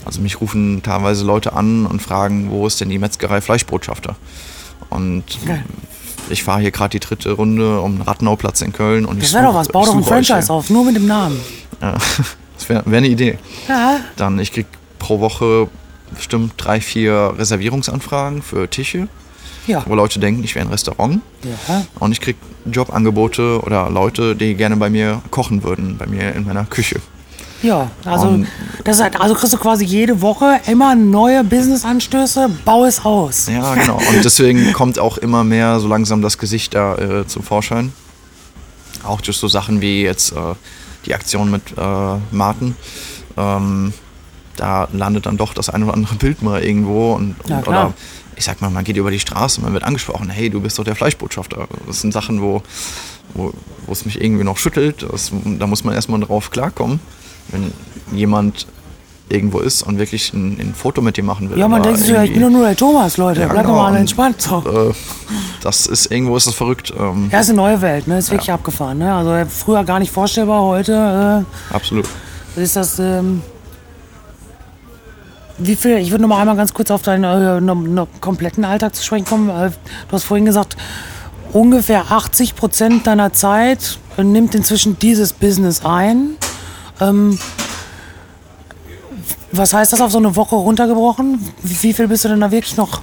[0.05, 4.17] Also mich rufen teilweise Leute an und fragen, wo ist denn die Metzgerei Fleischbotschafter?
[4.89, 5.65] Und Geil.
[6.31, 9.35] ich fahre hier gerade die dritte Runde um den Radnauplatz in Köln und ich Das
[9.35, 9.69] wäre doch was.
[9.69, 11.41] Bau doch ein Franchise auf, nur mit dem Namen.
[11.81, 11.93] Ja,
[12.57, 13.39] das wäre wär eine Idee.
[13.69, 14.01] Ja.
[14.17, 14.67] Dann, ich krieg
[14.99, 15.69] pro Woche
[16.15, 19.09] bestimmt drei, vier Reservierungsanfragen für Tische,
[19.71, 19.83] Ja.
[19.87, 21.21] wo Leute denken, ich wäre ein Restaurant.
[21.45, 21.83] ja.
[21.99, 22.37] Und ich krieg
[22.71, 27.01] Jobangebote oder Leute, die gerne bei mir kochen würden, bei mir in meiner Küche.
[27.63, 28.47] Ja, also, Und-
[28.85, 33.49] das ist halt, also kriegst du quasi jede Woche immer neue Businessanstöße, bau es aus.
[33.49, 33.97] Ja, genau.
[33.97, 37.93] Und deswegen kommt auch immer mehr so langsam das Gesicht da äh, zum Vorschein.
[39.05, 40.37] Auch durch so Sachen wie jetzt äh,
[41.07, 42.77] die Aktion mit äh, Martin.
[43.37, 43.93] Ähm,
[44.57, 47.13] da landet dann doch das ein oder andere Bild mal irgendwo.
[47.15, 47.95] Und, und, Ja, oder
[48.41, 50.79] ich sag mal, man geht über die Straße und man wird angesprochen, hey, du bist
[50.79, 51.69] doch der Fleischbotschafter.
[51.87, 52.63] Das sind Sachen, wo,
[53.35, 53.53] wo,
[53.87, 55.07] wo es mich irgendwie noch schüttelt.
[55.13, 57.01] Das, da muss man erstmal drauf klarkommen,
[57.49, 57.71] wenn
[58.17, 58.67] jemand
[59.29, 61.59] irgendwo ist und wirklich ein, ein Foto mit dir machen will.
[61.59, 63.43] Ja, man denkt sich, ja, ich bin doch nur der Thomas, Leute.
[63.43, 63.83] Ja, Bleibt doch genau.
[63.83, 64.41] mal alle Und, entspannt.
[64.41, 64.89] So.
[64.89, 64.95] äh,
[65.63, 66.95] das ist irgendwo ist das verrückt.
[66.99, 68.17] Ähm, Ja, ist eine neue Welt, ne?
[68.19, 68.55] Ist wirklich Ja.
[68.55, 69.15] abgefahren, ne?
[69.15, 72.07] Also früher gar nicht vorstellbar, heute Absolut.
[72.57, 72.99] äh, ist das.
[72.99, 73.43] Ähm,
[75.61, 75.99] wie viel?
[75.99, 79.05] Ich würde noch mal einmal ganz kurz auf deinen äh, no, no, kompletten Alltag zu
[79.05, 79.49] sprechen kommen.
[79.49, 80.77] Äh, du hast vorhin gesagt,
[81.53, 86.37] ungefähr 80 Prozent deiner Zeit äh, nimmt inzwischen dieses Business ein.
[87.01, 87.39] Ähm,
[89.53, 91.41] was heißt das auf so eine Woche runtergebrochen?
[91.63, 93.03] Wie, wie viel bist du denn da wirklich noch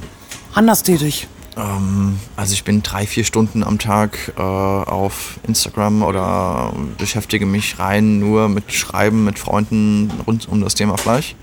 [0.54, 1.28] anders tätig?
[1.58, 7.80] Ähm, also ich bin drei, vier Stunden am Tag äh, auf Instagram oder beschäftige mich
[7.80, 11.36] rein nur mit Schreiben mit Freunden rund um das Thema Fleisch.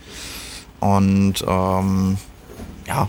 [0.84, 2.18] Und ähm,
[2.86, 3.08] ja,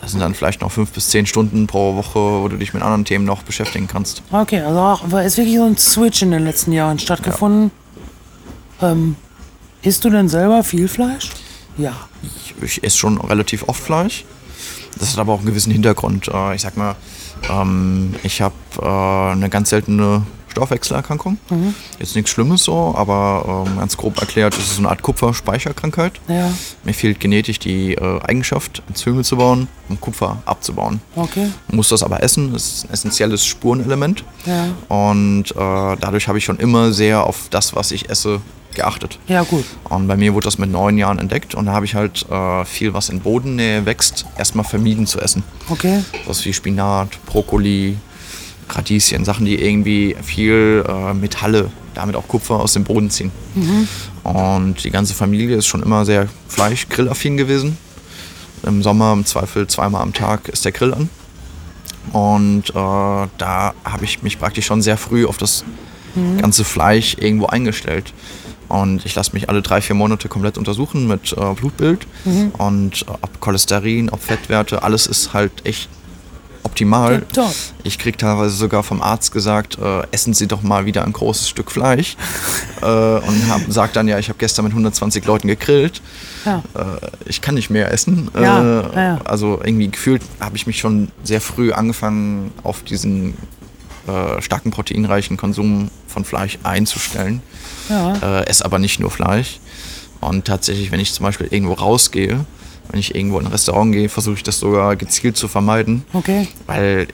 [0.00, 2.82] das sind dann vielleicht noch fünf bis zehn Stunden pro Woche, wo du dich mit
[2.82, 4.22] anderen Themen noch beschäftigen kannst.
[4.32, 7.72] Okay, also auch, ist wirklich so ein Switch in den letzten Jahren stattgefunden.
[8.80, 9.16] Ähm,
[9.82, 11.30] isst du denn selber viel Fleisch?
[11.76, 11.92] Ja.
[12.22, 14.24] Ich, ich esse schon relativ oft Fleisch.
[14.98, 16.28] Das hat aber auch einen gewissen Hintergrund.
[16.28, 16.96] Äh, Ich sag mal,
[17.50, 21.38] ähm, ich habe äh, eine ganz seltene Stoffwechselerkrankung.
[21.98, 26.20] Jetzt nichts Schlimmes so, aber ähm, ganz grob erklärt, es ist so eine Art Kupferspeicherkrankheit.
[26.28, 26.50] Ja,
[26.84, 31.00] Mir fehlt genetisch die äh, Eigenschaft, Enzyme zu bauen, um Kupfer abzubauen.
[31.16, 31.50] okay.
[31.72, 34.24] Muss das aber essen, das ist ein essentielles Spurenelement.
[34.46, 34.68] Ja.
[34.88, 35.54] Und äh,
[36.00, 38.40] dadurch habe ich schon immer sehr auf das, was ich esse,
[38.74, 39.18] geachtet.
[39.26, 39.64] Ja, gut.
[39.88, 42.64] Und bei mir wurde das mit neun Jahren entdeckt und da habe ich halt äh,
[42.64, 45.42] viel, was in Bodennähe wächst, erstmal vermieden zu essen.
[45.68, 46.04] Okay.
[46.24, 47.96] Sowas wie Spinat, Brokkoli,
[48.76, 53.30] Radieschen, Sachen, die irgendwie viel äh, Metalle, damit auch Kupfer aus dem Boden ziehen.
[54.22, 57.76] Und die ganze Familie ist schon immer sehr Fleisch-Grillaffin gewesen.
[58.62, 61.08] Im Sommer im Zweifel zweimal am Tag ist der Grill an.
[62.12, 65.64] Und äh, da habe ich mich praktisch schon sehr früh auf das
[66.40, 68.12] ganze Fleisch irgendwo eingestellt.
[68.68, 72.06] Und ich lasse mich alle drei, vier Monate komplett untersuchen mit äh, Blutbild.
[72.58, 75.88] Und äh, ob Cholesterin, ob Fettwerte, alles ist halt echt
[76.70, 77.18] optimal.
[77.18, 77.54] Tipptopp.
[77.82, 81.48] Ich krieg teilweise sogar vom Arzt gesagt, äh, essen Sie doch mal wieder ein großes
[81.48, 82.16] Stück Fleisch.
[82.82, 86.00] äh, und hab, sagt dann, ja, ich habe gestern mit 120 Leuten gegrillt.
[86.44, 86.62] Ja.
[86.74, 88.30] Äh, ich kann nicht mehr essen.
[88.34, 89.18] Ja, äh, ja, ja.
[89.24, 93.36] Also irgendwie gefühlt habe ich mich schon sehr früh angefangen, auf diesen
[94.06, 97.42] äh, starken proteinreichen Konsum von Fleisch einzustellen.
[97.88, 98.40] Ja.
[98.40, 99.60] Äh, esse aber nicht nur Fleisch.
[100.20, 102.44] Und tatsächlich, wenn ich zum Beispiel irgendwo rausgehe,
[102.90, 106.04] wenn ich irgendwo in ein Restaurant gehe, versuche ich das sogar gezielt zu vermeiden.
[106.12, 106.48] Okay.
[106.66, 107.06] Weil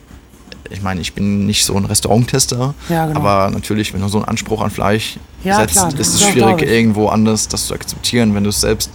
[0.69, 3.19] ich meine, ich bin nicht so ein Restauranttester, Ja, genau.
[3.19, 6.61] aber natürlich, wenn du so einen Anspruch an Fleisch Ja, setzt, klar, ist es schwierig,
[6.61, 8.89] irgendwo anders das zu akzeptieren, wenn du es selbst.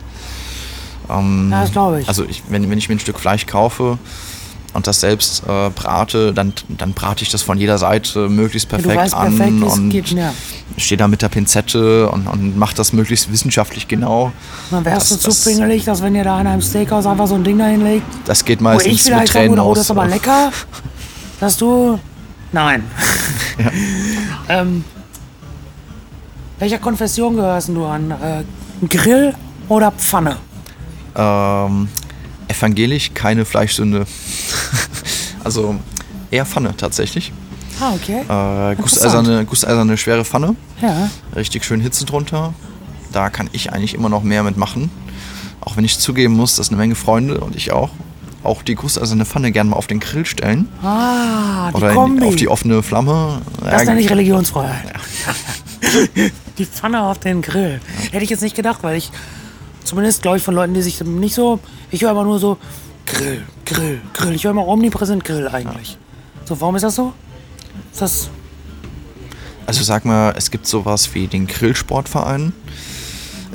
[1.09, 2.09] Ähm, Ja, das glaube ich.
[2.09, 3.99] Also ich, wenn, wenn ich mir ein Stück Fleisch kaufe
[4.75, 8.79] und das selbst äh, brate, dann, dann brate ich das von jeder Seite möglichst Ja,
[8.79, 10.11] perfekt weißt an perfekt, und geht.
[10.11, 10.33] Ja.
[10.77, 14.33] stehe da mit der Pinzette und, und mache das möglichst wissenschaftlich genau.
[14.71, 17.35] Dann wärst Das- du zu pingelig, dass wenn ihr da einer im Steakhouse einfach so
[17.35, 19.91] ein Ding dahin legt, Das geht wo meistens ich mit Tränen würde, oh, das ist
[19.91, 20.51] aber lecker,
[21.41, 21.99] dass du...
[22.53, 22.85] Nein.
[24.49, 24.85] ähm,
[26.59, 28.11] welcher Konfession gehörst du an?
[28.11, 29.35] Äh, Grill
[29.69, 30.37] oder Pfanne?
[31.17, 31.89] Ähm,
[32.53, 34.07] evangelisch keine Fleischsünde.
[35.45, 35.77] also
[36.31, 37.33] eher Pfanne tatsächlich.
[37.81, 38.21] Ah, okay.
[38.29, 40.55] Äh, gusseiserne, gusseiserne schwere Pfanne.
[40.81, 41.11] Ja.
[41.35, 42.55] Richtig schön Hitze drunter.
[43.13, 44.91] Da kann ich eigentlich immer noch mehr mitmachen.
[45.61, 47.91] Auch wenn ich zugeben muss, dass eine Menge Freunde und ich auch
[48.45, 50.69] auch die gusseiserne Pfanne gerne mal auf den Grill stellen.
[50.83, 52.27] Ah, die oder in, Kombi.
[52.27, 53.41] auf die offene Flamme.
[53.63, 54.95] das Ja, nenne ich Religionsfreiheit.
[56.59, 57.81] die Pfanne auf den Grill.
[58.11, 59.11] Hätte ich jetzt nicht gedacht, weil ich,
[59.85, 61.59] zumindest glaube ich von Leuten, die sich nicht so,
[61.91, 62.59] ich höre immer nur so
[63.07, 64.35] Grill, Grill, Grill.
[64.35, 65.99] Ich höre immer omnipräsent Grill eigentlich.
[66.45, 67.13] So, warum ist das so?
[67.93, 68.31] Ist das,
[69.67, 72.53] Also sag mal, es gibt sowas wie den Grillsportverein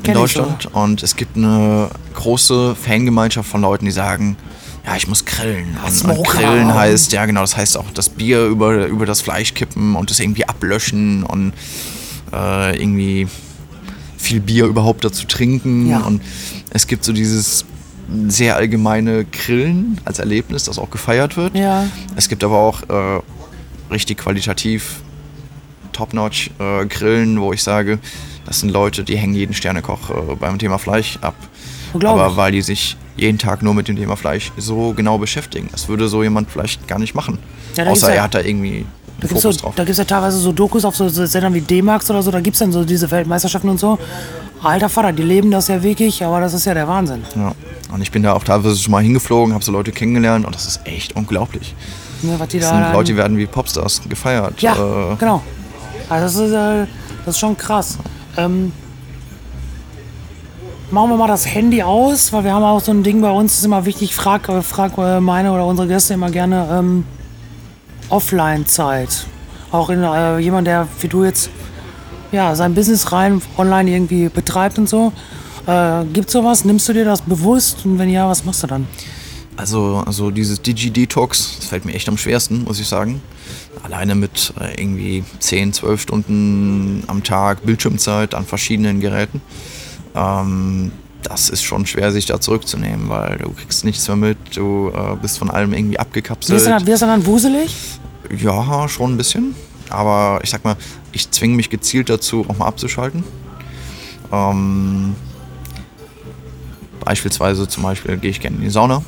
[0.02, 4.36] in Deutschland und es gibt eine große Fangemeinschaft von Leuten, die sagen,
[4.86, 5.76] ja, ich muss grillen.
[5.84, 9.52] Und, und grillen heißt, ja genau, das heißt auch das Bier über, über das Fleisch
[9.54, 11.52] kippen und das irgendwie ablöschen und
[12.32, 13.28] äh, irgendwie
[14.28, 15.88] viel Bier überhaupt dazu trinken.
[15.88, 16.00] Ja.
[16.00, 16.22] Und
[16.70, 17.64] es gibt so dieses
[18.28, 21.56] sehr allgemeine Grillen als Erlebnis, das auch gefeiert wird.
[21.56, 21.86] Ja.
[22.16, 23.20] Es gibt aber auch äh,
[23.90, 25.00] richtig qualitativ
[25.92, 27.98] top-notch äh, Grillen, wo ich sage,
[28.46, 31.34] das sind Leute, die hängen jeden Sternekoch äh, beim Thema Fleisch ab.
[31.98, 32.36] Glaub aber ich.
[32.36, 35.68] weil die sich jeden Tag nur mit dem Thema Fleisch so genau beschäftigen.
[35.72, 37.38] Das würde so jemand vielleicht gar nicht machen.
[37.76, 38.86] Ja, Außer er hat da irgendwie
[39.20, 42.30] da gibt es so, ja teilweise so Dokus auf so, Sendern wie D-Max oder so,
[42.30, 43.98] da gibt es dann so diese Weltmeisterschaften und so.
[44.62, 47.22] Alter Vater, die leben das ja wirklich, aber das ist ja der Wahnsinn.
[47.36, 47.52] Ja.
[47.92, 50.66] Und ich bin da auch teilweise schon mal hingeflogen, habe so Leute kennengelernt und das
[50.66, 51.74] ist echt unglaublich.
[52.22, 54.60] Ne, was die Das da sind Leute, die werden wie Popstars gefeiert.
[54.60, 55.42] Ja, Äh, genau.
[56.08, 56.86] Also das ist, äh,
[57.24, 57.98] das ist schon krass.
[58.36, 58.72] Ähm,
[60.90, 63.52] machen wir mal das Handy aus, weil wir haben auch so ein Ding bei uns,
[63.52, 67.04] das ist immer wichlich, frag, frag äh, meine oder unsere Gäste immer gerne ähm,
[68.08, 69.26] Offline-Zeit.
[69.70, 71.50] Auch in äh, jemand, der wie du jetzt
[72.32, 75.12] ja, sein Business rein online irgendwie betreibt und so.
[75.66, 76.64] Äh, gibt sowas?
[76.64, 77.84] Nimmst du dir das bewusst?
[77.84, 78.86] Und wenn ja, was machst du dann?
[79.56, 83.20] Also, also dieses Digi-Detox, das fällt mir echt am schwersten, muss ich sagen.
[83.82, 89.40] Alleine mit äh, irgendwie 10, 12 Stunden am Tag Bildschirmzeit an verschiedenen Geräten.
[90.14, 90.92] Ähm,
[91.22, 95.16] das ist schon schwer, sich da zurückzunehmen, weil du kriegst nichts mehr mit, du äh,
[95.20, 96.60] bist von allem irgendwie Wirst abgekapselt.
[96.60, 97.74] du dann, wirst du dann wuselig?
[98.36, 99.54] Ja, schon ein bisschen.
[99.90, 100.76] Aber ich sag mal,
[101.12, 103.24] ich zwinge mich gezielt dazu, auch mal abzuschalten.
[104.30, 105.14] Ähm,
[107.04, 109.02] beispielsweise zum Beispiel gehe ich gerne in die Sauna.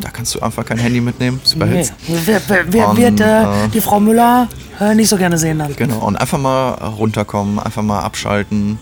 [0.00, 1.64] Da kannst du einfach kein Handy mitnehmen, ist Nee.
[1.64, 1.94] überhitzt.
[2.06, 4.46] Wer, wer, wer Und, wird äh, äh, die Frau Müller
[4.80, 5.74] äh, nicht so gerne sehen dann?
[5.74, 8.78] Genau, und einfach mal runterkommen, einfach mal abschalten.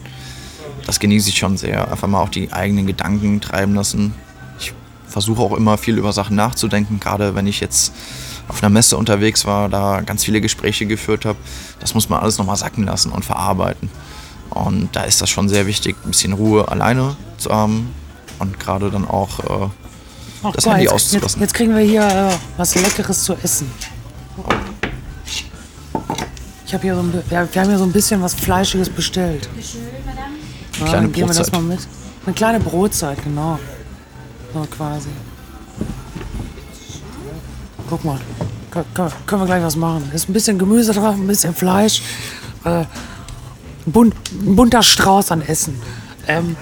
[0.85, 1.91] Das genieße ich schon sehr.
[1.91, 4.13] Einfach mal auch die eigenen Gedanken treiben lassen.
[4.59, 4.75] Ich
[5.07, 7.95] versuche auch immer viel über Sachen nachzudenken, gerade wenn ich jetzt
[8.53, 11.39] auf einer Messe unterwegs war, da ganz viele Gespräche geführt habe.
[11.81, 13.91] Das muss man alles nochmal sacken lassen und verarbeiten.
[14.51, 17.95] Und da ist das schon sehr wichtig, ein bisschen Ruhe alleine zu haben
[18.39, 19.69] und gerade dann auch äh,
[20.43, 21.41] Ach, das Handy jetzt, auszulassen.
[21.41, 23.71] Jetzt, jetzt kriegen wir hier äh, was Leckeres zu essen.
[26.67, 29.49] Ich habe hier so ein, wir, haben hier so ein bisschen was Fleischiges bestellt.
[30.81, 31.81] Ja, dann geben wir das mal mit.
[32.27, 33.59] Eine kleine Brotzeit, genau.
[34.53, 35.09] So quasi.
[37.93, 38.19] Guck mal.
[38.73, 40.11] Kö- kö- Können wir gleich was machen.
[40.15, 42.01] Ist ein bisschen Gemüse drauf, ein bisschen Fleisch.
[42.65, 42.85] Äh,
[43.85, 45.79] bunt, ein bunter Strauß an Essen.
[46.27, 46.57] Ähm,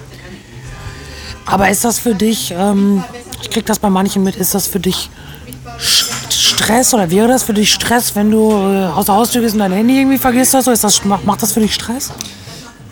[1.45, 3.01] aber ist das für dich, ähm,
[3.41, 5.09] ich krieg das bei manchen mit, ist das für dich
[5.79, 9.59] Stress oder wäre das für dich Stress, wenn du äh, aus der Haustür gehst und
[9.59, 10.65] dein Handy irgendwie vergisst hast?
[10.65, 12.11] So, ist das, macht, macht das für dich Stress?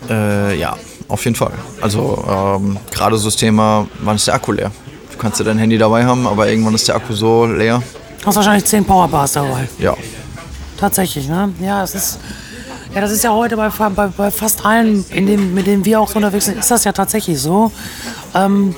[0.08, 0.78] Äh, ja,
[1.08, 1.52] auf jeden Fall.
[1.82, 4.72] Also ähm, gerade so das Thema, wann ist der Akku leer?
[5.12, 7.82] Du kannst ja dein Handy dabei haben, aber irgendwann ist der Akku so leer.
[8.20, 9.68] Du hast wahrscheinlich 10 Powerbars dabei.
[9.78, 9.96] Ja,
[10.80, 11.52] Tatsächlich, ne?
[11.60, 12.18] Ja, es ist.
[12.94, 16.00] Ja, das ist ja heute bei, bei, bei fast allen, in dem, mit denen wir
[16.00, 17.70] auch so unterwegs sind, ist das ja tatsächlich so.
[18.34, 18.74] Ähm,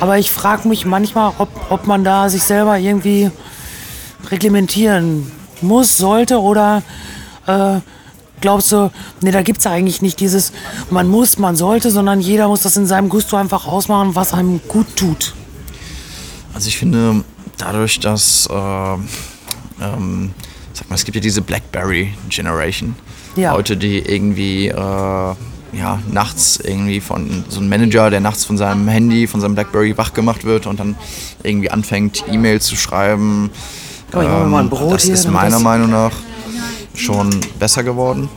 [0.00, 3.30] aber ich frage mich manchmal, ob, ob man da sich selber irgendwie
[4.30, 5.30] reglementieren
[5.62, 6.82] muss, sollte oder
[7.46, 7.76] äh,
[8.40, 8.90] glaubst du,
[9.22, 10.52] nee, da gibt es eigentlich nicht dieses,
[10.90, 14.60] man muss, man sollte, sondern jeder muss das in seinem Gusto einfach ausmachen, was einem
[14.68, 15.34] gut tut.
[16.52, 17.24] Also ich finde,
[17.64, 20.30] dadurch, dass, äh, ähm,
[20.72, 22.94] sag mal, es gibt ja diese Blackberry Generation.
[23.36, 23.52] Ja.
[23.54, 28.86] Leute, die irgendwie, äh, ja, nachts irgendwie von, so ein Manager, der nachts von seinem
[28.88, 30.94] Handy, von seinem Blackberry wach gemacht wird und dann
[31.42, 33.50] irgendwie anfängt, E-Mails zu schreiben.
[34.14, 36.12] Oh, ich mal ein Brot das ist meiner das- Meinung nach
[36.94, 38.28] schon besser geworden.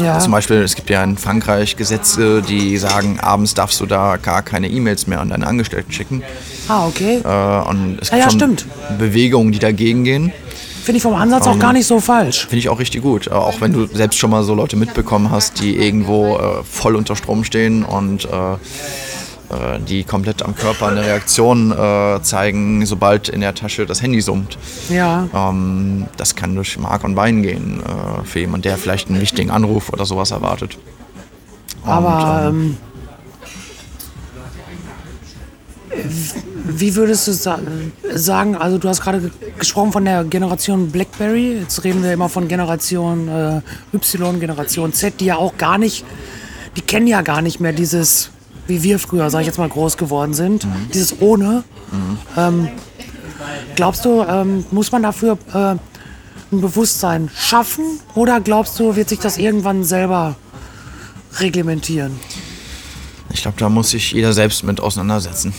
[0.00, 0.18] Ja.
[0.18, 4.42] Zum Beispiel, es gibt ja in Frankreich Gesetze, die sagen, abends darfst du da gar
[4.42, 6.22] keine E-Mails mehr an deine Angestellten schicken.
[6.68, 7.20] Ah, okay.
[7.22, 8.66] Äh, und es Ja, gibt ja, schon stimmt.
[8.98, 10.32] Bewegungen, die dagegen gehen.
[10.82, 12.40] Finde ich vom Ansatz Ähm, auch gar nicht so falsch.
[12.46, 13.28] Finde ich auch richtig gut.
[13.28, 16.96] Äh, Auch wenn du selbst schon mal so Leute mitbekommen hast, die irgendwo äh, voll
[16.96, 18.28] unter Strom stehen und äh,
[19.86, 24.58] die komplett am Körper eine Reaktion äh, zeigen, sobald in der Tasche das Handy summt.
[24.88, 25.28] Ja.
[25.34, 29.50] Ähm, das kann durch Mark und Bein gehen äh, für jemanden, der vielleicht einen wichtigen
[29.50, 30.78] Anruf oder sowas erwartet.
[31.82, 32.76] Und, Aber ähm,
[35.90, 36.04] ähm,
[36.64, 37.58] wie würdest du sa
[38.14, 42.28] sagen, also du hast gerade ge- gesprochen von der Generation BlackBerry, jetzt reden wir immer
[42.28, 43.60] von Generation äh,
[43.96, 46.04] Y, Generation Z, die ja auch gar nicht,
[46.76, 48.30] die kennen ja gar nicht mehr dieses,
[48.66, 51.64] wie wir früher, sag ich jetzt mal, groß geworden sind, dieses ohne.
[52.36, 52.68] Ähm,
[53.74, 55.76] glaubst du, ähm, muss man dafür äh,
[56.52, 57.84] ein Bewusstsein schaffen
[58.14, 60.36] oder glaubst du, wird sich das irgendwann selber
[61.38, 62.18] reglementieren?
[63.32, 65.54] Ich glaube, da muss sich jeder selbst mit auseinandersetzen.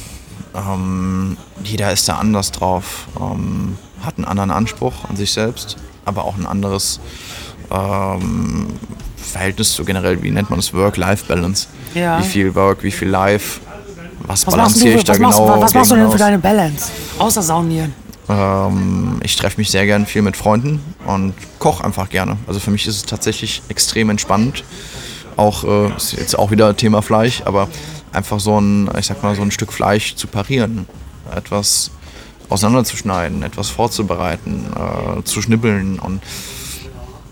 [0.54, 6.26] Ähm, jeder ist da anders drauf, ähm, hat einen anderen Anspruch an sich selbst, aber
[6.26, 6.99] auch ein anderes
[7.72, 8.68] ähm,
[9.18, 11.68] Verhältnis zu generell, wie nennt man das, Work-Life-Balance.
[11.94, 12.20] Ja.
[12.20, 13.60] Wie viel Work, wie viel Life,
[14.26, 16.14] was, Was machst, du, balanciere ich da was, machst, genau was machst du denn für
[16.14, 16.20] aus?
[16.20, 16.91] deine Balance?
[17.20, 17.94] Außer Saunieren.
[18.30, 22.38] Ähm, ich treffe mich sehr gern viel mit Freunden und koche einfach gerne.
[22.48, 24.64] Also für mich ist es tatsächlich extrem entspannend.
[25.36, 27.68] Auch äh, ist jetzt auch wieder Thema Fleisch, aber
[28.12, 30.88] einfach so ein, ich sag mal, so ein Stück Fleisch zu parieren,
[31.36, 31.91] etwas
[32.50, 36.22] auseinanderzuschneiden, etwas vorzubereiten, äh, zu schnibbeln und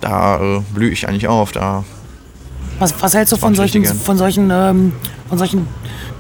[0.02, 1.52] da äh, blühe ich eigentlich auf.
[1.52, 1.84] Da
[2.82, 4.94] Was, was hältst du von solchen, von solchen, ähm,
[5.30, 5.68] von solchen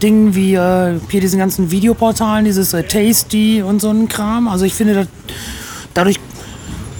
[0.03, 4.47] Dingen wie äh, hier diesen ganzen Videoportalen, dieses äh, Tasty und so ein Kram?
[4.47, 5.07] Also ich finde,
[5.95, 6.19] dadurch,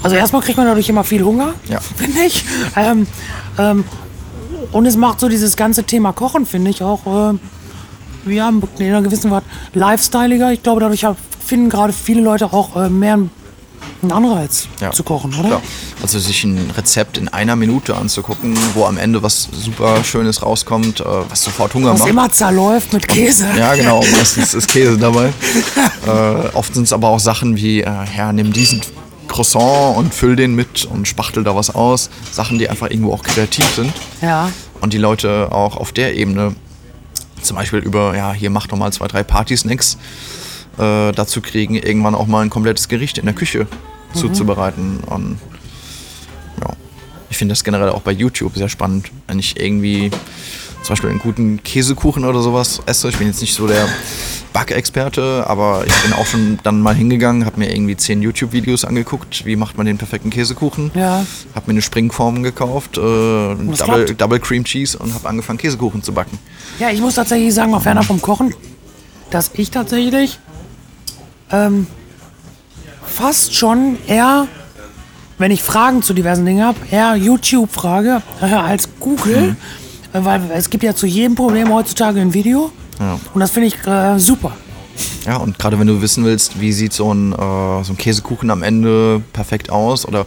[0.02, 1.80] also erstmal kriegt man dadurch immer viel Hunger, Ja.
[1.96, 2.44] finde ich.
[2.76, 3.06] Ähm,
[3.60, 3.84] ähm,
[4.72, 7.06] und es macht so dieses ganze Thema Kochen, finde ich, auch,
[8.26, 9.44] äh, ja, in einer gewissen Art
[9.76, 10.54] lifestyleiger.
[10.54, 11.06] Ich glaube, dadurch
[11.46, 13.30] finden gerade viele Leute auch äh, mehr einen
[14.10, 14.92] Anreiz Ja.
[14.92, 15.48] zu kochen, oder?
[15.50, 15.62] Klar.
[16.02, 21.02] Also sich ein Rezept in einer Minute anzugucken, wo am Ende was super Schönes rauskommt,
[21.02, 22.10] äh, was sofort Hunger Was macht.
[22.10, 23.48] immer zerläuft mit Käse.
[23.58, 25.32] Ja, genau, meistens ist Käse dabei.
[26.08, 26.10] Äh,
[26.56, 28.82] oft sind es aber auch Sachen wie, äh, ja, nimm diesen
[29.28, 32.10] Croissant und füll den mit und spachtel da was aus.
[32.32, 33.94] Sachen, die einfach irgendwo auch kreativ sind.
[34.22, 34.50] Ja.
[34.82, 36.56] Und die Leute auch auf der Ebene
[37.42, 39.98] zum Beispiel über, ja, hier mach doch mal zwei, drei Party-Snacks
[40.78, 43.68] äh, dazu kriegen, irgendwann auch mal ein komplettes Gericht in der Küche
[44.14, 45.00] zuzubereiten.
[45.06, 45.40] Und
[46.60, 46.74] ja,
[47.30, 50.12] ich finde das generell auch bei YouTube sehr spannend, wenn ich irgendwie
[50.84, 53.10] zum Beispiel einen guten Käsekuchen oder sowas esse.
[53.10, 53.88] Ich bin jetzt nicht so der
[54.54, 59.46] Backexperte, aber ich bin auch schon dann mal hingegangen, habe mir irgendwie zehn YouTube-Videos angeguckt,
[59.46, 60.92] wie macht man den perfekten Käsekuchen.
[60.94, 61.26] Ja.
[61.56, 64.16] Habe mir eine Springform gekauft, äh, Double.
[64.18, 66.38] Double Cream Cheese und habe angefangen Käsekuchen zu backen.
[66.80, 68.54] Ja, ich muss tatsächlich sagen, mal ferner vom Kochen,
[69.30, 70.40] dass ich tatsächlich
[71.52, 71.88] ähm,
[73.06, 74.48] fast schon eher,
[75.38, 79.56] wenn ich Fragen zu diversen Dingen habe, eher YouTube frage äh, als Google.
[80.14, 82.72] Äh, weil es gibt ja zu jedem Problem heutzutage ein Video.
[83.00, 83.20] Ja.
[83.34, 84.54] Und das finde ich äh, super.
[85.26, 87.36] Ja, und gerade wenn du wissen willst, wie sieht so ein, äh,
[87.84, 90.26] so ein Käsekuchen am Ende perfekt aus oder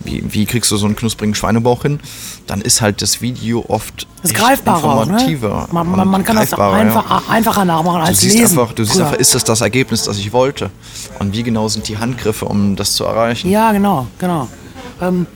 [0.00, 2.00] wie, wie kriegst du so einen knusprigen Schweinebauch hin,
[2.46, 5.02] dann ist halt das Video oft Das ist greifbarer ne?
[5.02, 5.68] informativer.
[5.72, 7.22] Man, man, und man kann das einfach, ja.
[7.28, 8.58] einfacher nachmachen Du als siehst, lesen.
[8.58, 9.06] einfach, du siehst früher.
[9.06, 10.70] einfach, ist das das Ergebnis, das ich wollte?
[11.18, 13.50] Und wie genau sind die Handgriffe, um das zu erreichen?
[13.50, 14.48] Ja, genau, genau.
[15.00, 15.26] Ähm,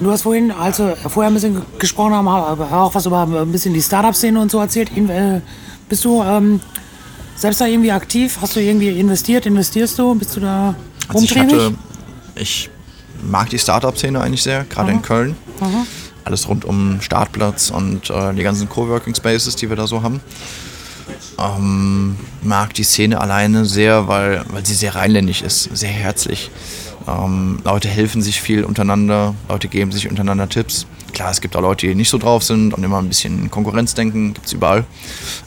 [0.00, 3.74] du hast vorhin, als wir vorher ein bisschen gesprochen haben, auch was über ein bisschen
[3.74, 4.90] die Startup-Szene und so erzählt.
[4.96, 5.40] Äh,
[5.88, 6.60] bist du ähm,
[7.36, 8.38] selbst da irgendwie aktiv?
[8.40, 9.46] Hast du irgendwie investiert?
[9.46, 10.14] Investierst du?
[10.14, 10.74] Bist du da?
[11.08, 11.74] Also ich hatte,
[12.34, 12.70] ich
[13.22, 15.36] mag die Startup-Szene eigentlich sehr, gerade in Köln.
[16.24, 20.20] Alles rund um Startplatz und äh, die ganzen Coworking Spaces, die wir da so haben.
[21.38, 26.50] Ähm, mag die Szene alleine sehr, weil, weil sie sehr rheinländisch ist, sehr herzlich.
[27.08, 30.86] Ähm, Leute helfen sich viel untereinander, Leute geben sich untereinander Tipps.
[31.12, 34.34] Klar, es gibt auch Leute, die nicht so drauf sind und immer ein bisschen Konkurrenzdenken,
[34.34, 34.84] gibt es überall.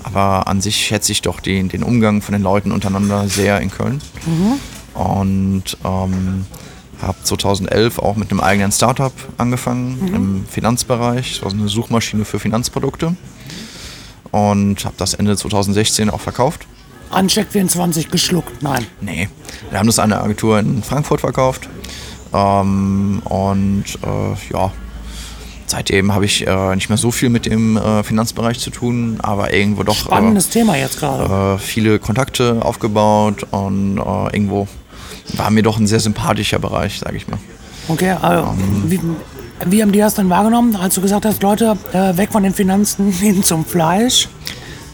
[0.03, 3.71] Aber an sich schätze ich doch den, den Umgang von den Leuten untereinander sehr in
[3.71, 4.01] Köln.
[4.93, 6.45] Und ähm,
[7.01, 11.35] habe 2011 auch mit einem eigenen Startup angefangen im Finanzbereich.
[11.35, 13.15] Das war eine Suchmaschine für Finanzprodukte.
[14.31, 16.67] Und habe das Ende 2016 auch verkauft.
[17.09, 18.61] An Check24 geschluckt.
[18.61, 18.85] Nein.
[18.99, 19.29] Nee,
[19.69, 21.69] wir haben das an eine Agentur in Frankfurt verkauft.
[22.33, 24.71] Ähm, und äh, ja,
[25.67, 29.53] seitdem habe ich äh, nicht mehr so viel mit dem äh, Finanzbereich zu tun, aber
[29.53, 31.55] irgendwo doch äh, Spannendes Thema jetzt gerade.
[31.55, 34.67] äh, viele Kontakte aufgebaut und äh, irgendwo
[35.33, 37.39] war mir doch ein sehr sympathischer Bereich, sage ich mal.
[37.87, 38.55] Okay, also,
[38.87, 38.99] wie,
[39.65, 42.53] wie haben die das denn wahrgenommen, als du gesagt hast, Leute, äh, weg von den
[42.53, 44.27] Finanzen hin zum Fleisch?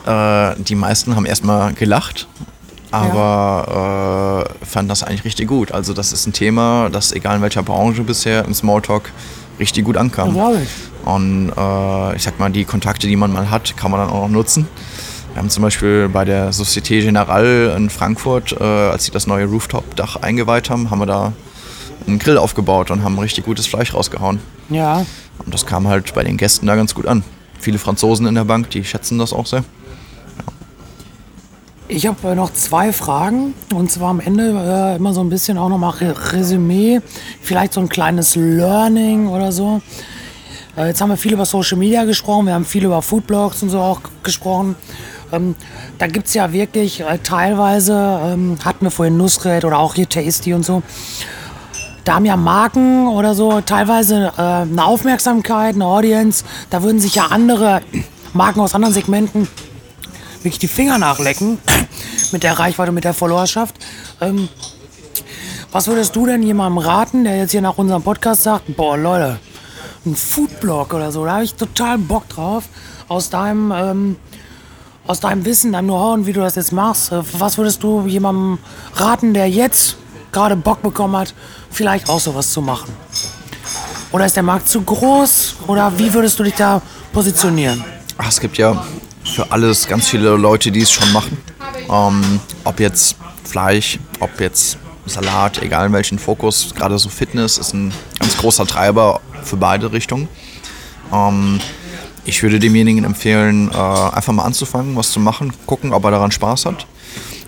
[0.05, 2.27] Äh, die meisten haben erstmal gelacht,
[2.91, 5.71] aber äh, fanden das eigentlich richtig gut.
[5.71, 9.11] Also das ist ein Thema, das egal in welcher Branche bisher im Smalltalk
[9.59, 10.36] richtig gut ankam.
[10.36, 10.69] Ja, ich.
[11.05, 14.23] Und äh, ich sag mal, die Kontakte, die man mal hat, kann man dann auch
[14.23, 14.67] noch nutzen.
[15.34, 19.45] Wir haben zum Beispiel bei der Société Générale in Frankfurt, äh, als sie das neue
[19.45, 21.34] Rooftop-Dach eingeweiht haben, haben wir da
[22.05, 24.39] einen Grill aufgebaut und haben richtig gutes Fleisch rausgehauen.
[24.69, 25.05] Ja,
[25.45, 27.23] Und das kam halt bei den Gästen da ganz gut an.
[27.59, 29.63] Viele Franzosen in der Bank, die schätzen das auch sehr.
[31.88, 33.53] ich habe äh, noch zwei Fragen.
[33.73, 36.99] Und zwar am Ende äh, immer so ein bisschen auch nochmal Re Resümee,
[37.41, 39.82] vielleicht so ein kleines Learning oder so.
[40.77, 43.69] Äh, jetzt haben wir viel über Social Media gesprochen, wir haben viel über Foodblogs und
[43.69, 44.75] so auch gesprochen.
[45.32, 45.55] Ähm,
[45.97, 50.07] da gibt es ja wirklich äh, teilweise, ähm, hatten wir vorhin Nusret oder auch hier
[50.07, 50.84] Tasty und so,
[52.03, 56.43] da haben ja Marken oder so teilweise äh, eine Aufmerksamkeit, eine Audience.
[56.69, 57.82] Da würden sich ja andere
[58.34, 59.47] Marken aus anderen Segmenten
[60.41, 61.59] wirklich die Finger nachlecken
[62.32, 63.75] mit der Reichweite, mit der Followerschaft.
[64.19, 64.49] Ähm,
[65.71, 69.39] was würdest du denn jemandem raten, der jetzt hier nach unserem Podcast sagt, boah Leute,
[70.05, 72.65] ein Foodblog oder so, da habe ich total Bock drauf,
[73.07, 74.15] aus deinem, ähm,
[75.08, 77.12] aus deinem Wissen, deinem Know-how und wie du das jetzt machst.
[77.12, 78.60] Äh, was würdest du jemandem
[78.95, 79.97] raten, der jetzt
[80.32, 81.34] gerade Bock bekommen hat,
[81.70, 82.93] vielleicht auch sowas zu machen?
[84.12, 85.56] Oder ist der Markt zu groß?
[85.68, 86.82] Oder wie würdest du dich da
[87.14, 87.84] positionieren?
[88.18, 88.84] Ach, es gibt ja
[89.24, 91.38] für alles ganz viele Leute, die es schon machen.
[91.89, 96.74] Ähm, ob jetzt Fleisch, ob jetzt Salat, egal in welchen Fokus.
[96.76, 100.28] Gerade so Fitness ist ein ganz großer Treiber für beide Richtungen.
[101.12, 101.60] Ähm,
[102.26, 106.32] ich würde demjenigen empfehlen, äh, einfach mal anzufangen, was zu machen, gucken, ob er daran
[106.32, 106.86] Spaß hat.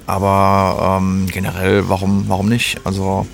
[0.05, 2.81] Aber ähm, generell, warum, warum nicht?
[2.83, 3.25] Also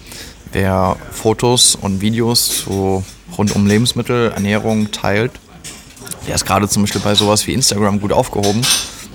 [0.52, 3.04] wer Fotos und Videos so
[3.38, 5.32] rund um Lebensmittel, Ernährung teilt,
[6.28, 8.62] der ist gerade zum Beispiel bei sowas wie Instagram gut aufgehoben,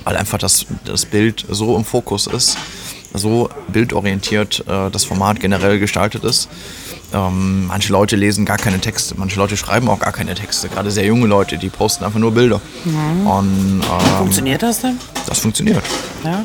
[0.04, 2.56] weil einfach das, das Bild so im Fokus ist,
[3.12, 6.48] so bildorientiert äh, das Format generell gestaltet ist.
[7.14, 10.90] Ähm, manche Leute lesen gar keine Texte, manche Leute schreiben auch gar keine Texte, gerade
[10.90, 12.60] sehr junge Leute, die posten einfach nur Bilder.
[12.84, 14.98] Und ähm, Funktioniert das denn?
[15.26, 15.82] das funktioniert.
[16.24, 16.30] Ja?
[16.30, 16.44] Ja,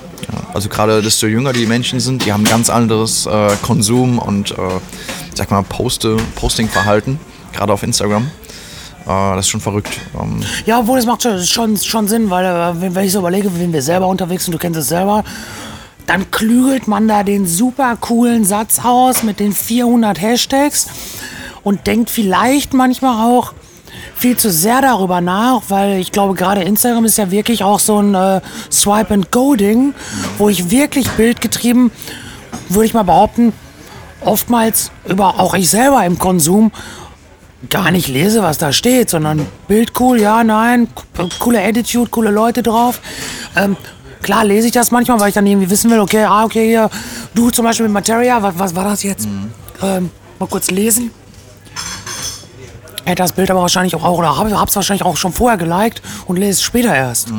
[0.54, 4.56] also gerade desto jünger die Menschen sind, die haben ganz anderes äh, Konsum und äh,
[5.34, 7.20] sag mal Poste, Posting-Verhalten,
[7.52, 8.30] gerade auf Instagram.
[9.06, 10.00] Äh, das ist schon verrückt.
[10.22, 13.20] Ähm, Ja, obwohl es macht schon, schon, schon Sinn, weil äh, wenn, wenn ich so
[13.20, 15.24] überlege, wenn wir selber unterwegs sind, du kennst es selber,
[16.08, 20.88] dann klügelt man da den super coolen Satz aus mit den 400 Hashtags
[21.64, 23.54] und denkt vielleicht manchmal auch
[24.16, 28.02] viel zu sehr darüber nach, weil ich glaube, gerade Instagram ist ja wirklich auch so
[28.02, 28.42] ein äh,
[28.72, 29.94] Swipe-and-Go-Ding,
[30.38, 31.92] wo ich wirklich bildgetrieben,
[32.70, 33.54] würde ich mal behaupten,
[34.22, 36.72] oftmals über auch ich selber im Konsum
[37.70, 42.32] gar nicht lese, was da steht, sondern Bild cool, ja, nein, co- coole Attitude, coole
[42.32, 43.02] Leute drauf.
[43.56, 43.76] Ähm,
[44.22, 46.90] klar lese ich das manchmal, weil ich dann irgendwie wissen will, okay, ah, okay, hier,
[47.34, 49.28] du zum Beispiel mit Materia, was, was war das jetzt?
[49.82, 50.10] Ähm,
[50.40, 51.12] mal kurz lesen.
[53.06, 56.38] Hätte das Bild aber wahrscheinlich auch, oder habe es wahrscheinlich auch schon vorher geliked und
[56.38, 57.30] lese es später erst.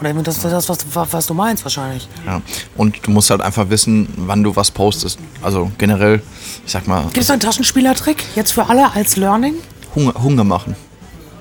[0.00, 2.08] Oder eben das, das was, was, was du meinst wahrscheinlich.
[2.26, 2.40] ja.
[2.76, 5.18] Und du musst halt einfach wissen, wann du was postest.
[5.42, 6.22] Also generell,
[6.64, 9.54] ich sag mal, Gibt es einen Taschenspielertrick jetzt für alle als Learning?
[9.94, 10.76] Hunger, Hunger machen.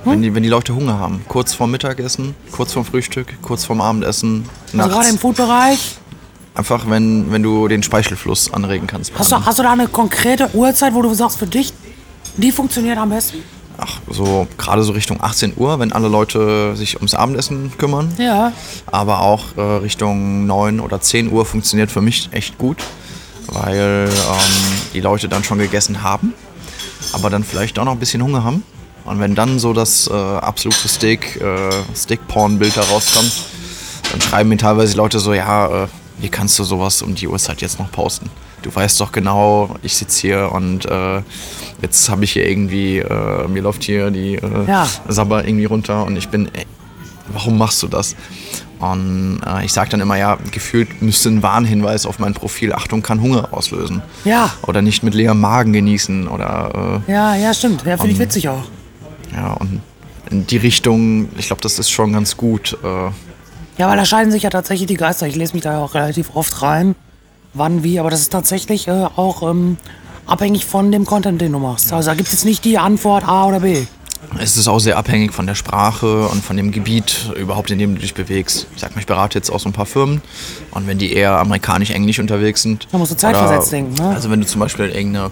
[0.06, 1.22] Wenn, die, wenn die Leute Hunger haben.
[1.28, 4.94] Kurz vorm Mittagessen, kurz vorm Frühstück, kurz vorm Abendessen, Also nachts.
[4.94, 5.98] gerade im Food-Bereich.
[6.54, 9.12] Einfach, wenn, wenn du den Speichelfluss anregen kannst.
[9.18, 11.74] Hast du, hast du da eine konkrete Uhrzeit, wo du sagst, für dich,
[12.38, 13.40] die funktioniert am besten?
[13.78, 18.14] Ach, so gerade so Richtung 18 Uhr, wenn alle Leute sich ums Abendessen kümmern.
[18.18, 18.54] Ja.
[18.86, 22.78] Aber auch äh, Richtung 9 oder 10 Uhr funktioniert für mich echt gut.
[23.48, 26.34] weil ähm, die Leute dann schon gegessen haben,
[27.12, 28.64] aber dann vielleicht auch noch ein bisschen Hunger haben.
[29.06, 33.32] Und wenn dann so das äh, absolute Steak, äh, Steak-Porn-Bild da rauskommt,
[34.12, 35.88] dann schreiben mir teilweise Leute so, ja, äh,
[36.18, 38.30] wie kannst du sowas um die Uhrzeit jetzt noch posten?
[38.64, 41.22] Du weißt doch genau, ich sitze hier und äh,
[41.82, 44.88] jetzt habe ich hier irgendwie, äh, mir läuft hier die äh, Ja.
[45.08, 46.66] Sabber irgendwie runter und ich bin, ey,
[47.28, 48.16] warum machst du das?
[48.80, 53.04] Und äh, ich sage dann immer, ja, gefühlt müsste ein Warnhinweis auf mein Profil, Achtung,
[53.04, 54.02] kann Hunger auslösen.
[54.24, 54.52] Ja.
[54.64, 57.86] Oder nicht mit leerem Magen genießen oder Ja, ja, stimmt.
[57.86, 58.64] Ja, finde ich witzig auch.
[59.36, 59.82] Ja, und
[60.32, 62.78] in die Richtung, ich glaube, das ist schon ganz gut.
[62.84, 62.88] Äh,
[63.78, 65.28] Ja, weil da scheiden sich ja tatsächlich die Geister.
[65.28, 66.96] Ich lese mich da ja auch relativ oft rein,
[67.54, 69.78] wann, wie, aber das ist tatsächlich äh, auch ähm,
[70.26, 71.92] abhängig von dem Content, den du machst.
[71.94, 73.86] Also da gibt es jetzt nicht die Antwort A oder B.
[74.40, 77.94] Es ist auch sehr abhängig von der Sprache und von dem Gebiet überhaupt, in dem
[77.94, 78.66] du dich bewegst.
[78.76, 80.22] Ich sag mal, ich berate jetzt auch so ein paar Firmen
[80.72, 82.88] und wenn die eher amerikanisch-englisch unterwegs sind.
[82.92, 84.10] Da musst du zeitversetzt denken, ne?
[84.10, 85.30] Also wenn du zum Beispiel irgendeine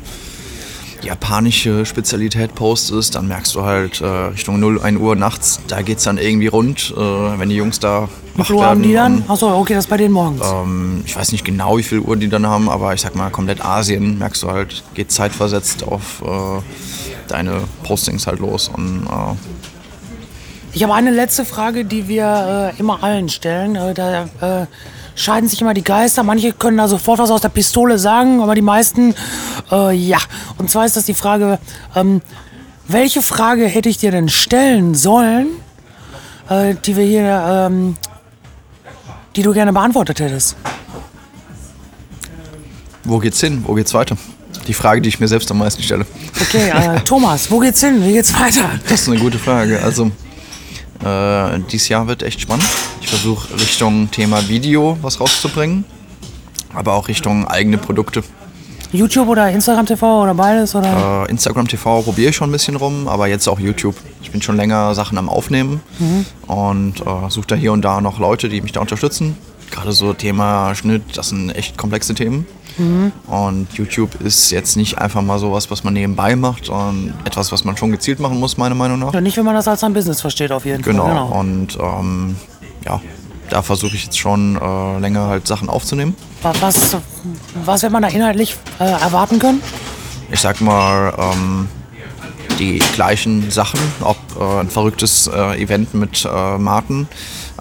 [1.04, 6.04] japanische Spezialität postest, dann merkst du halt äh, Richtung 0, 1 Uhr nachts, da geht's
[6.04, 8.84] dann irgendwie rund, äh, wenn die Jungs da wach Uhr haben werden.
[8.84, 9.24] die dann?
[9.28, 10.42] Achso, okay, das ist bei denen morgens.
[10.46, 13.30] ähm, ich weiß nicht genau, wie viel Uhr die dann haben, aber ich sag mal,
[13.30, 16.62] komplett Asien merkst du halt, geht zeitversetzt auf äh,
[17.28, 18.70] deine Postings halt los.
[18.70, 19.36] Und äh,
[20.74, 23.76] Ich habe eine letzte Frage, die wir äh, immer allen stellen.
[23.76, 24.68] Äh, da
[25.16, 26.24] scheiden sich immer die Geister.
[26.24, 29.14] Manche können da sofort was aus der Pistole sagen, aber die meisten,
[29.72, 30.20] äh, ja.
[30.58, 31.60] Und zwar ist das die Frage,
[31.96, 32.22] ähm,
[32.88, 35.48] welche Frage hätte ich dir denn stellen sollen,
[36.50, 37.96] äh, die wir hier, ähm,
[39.36, 40.56] die du gerne beantwortet hättest?
[43.04, 43.64] wo geht's hin?
[43.66, 44.18] Wo geht's weiter?
[44.68, 46.06] Die Frage, die ich mir selbst am meisten stelle.
[46.40, 48.04] Okay, äh, Thomas, wo geht's hin?
[48.04, 48.70] Wie geht's weiter?
[48.88, 49.82] Das ist eine gute Frage.
[49.82, 50.12] Also,
[51.04, 52.66] äh, dieses Jahr wird echt spannend.
[53.02, 55.86] Ich versuche Richtung Thema Video was rauszubringen,
[56.74, 58.24] aber auch Richtung eigene Produkte.
[58.92, 60.76] YouTube oder Instagram TV oder beides?
[60.76, 61.26] Oder?
[61.28, 63.96] Äh, Instagram TV probiere ich schon ein bisschen rum, aber jetzt auch YouTube.
[64.22, 65.82] Ich bin schon länger Sachen am Aufnehmen
[66.48, 69.36] und äh, suche da hier und da noch Leute, die mich da unterstützen.
[69.74, 72.46] Gerade so Thema Schnitt, das sind echt komplexe Themen.
[73.28, 77.64] Und YouTube ist jetzt nicht einfach mal sowas, was man nebenbei macht, sondern etwas, was
[77.66, 79.14] man schon gezielt machen muss, meiner Meinung nach.
[79.14, 81.06] Ja, nicht, wenn man das als ein Business versteht, auf jeden Genau.
[81.30, 81.40] Fall.
[81.40, 82.36] Und ähm,
[82.86, 83.00] ja,
[83.50, 86.16] da versuche ich jetzt schon äh, länger halt Sachen aufzunehmen.
[86.42, 86.98] Wa- Was,
[87.64, 89.62] was wird man da inhaltlich äh, erwarten können?
[90.32, 91.68] Ich sag mal, ähm,
[92.58, 97.08] die gleichen Sachen, ob äh, ein verrücktes äh, Event mit äh, Martin,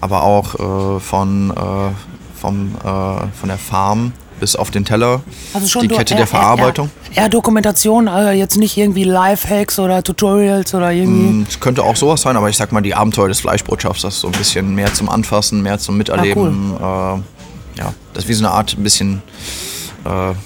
[0.03, 0.55] aber auch
[0.97, 5.21] äh, von, äh, vom, äh, von der Farm bis auf den Teller,
[5.55, 6.91] Also schon die Kette der Verarbeitung.
[7.15, 11.47] Eher, eher Dokumentation, äh, jetzt nicht irgendwie Lifehacks oder Tutorials oder irgendwie.
[11.49, 14.33] Es könnte auch sowas sein, aber ich sag mal, die Abenteuer des Fleischbotschafters, so ein
[14.33, 16.75] bisschen mehr zum Anfassen, mehr zum Miterleben.
[16.77, 19.23] äh, ja, das ist wie so eine Art ein bisschen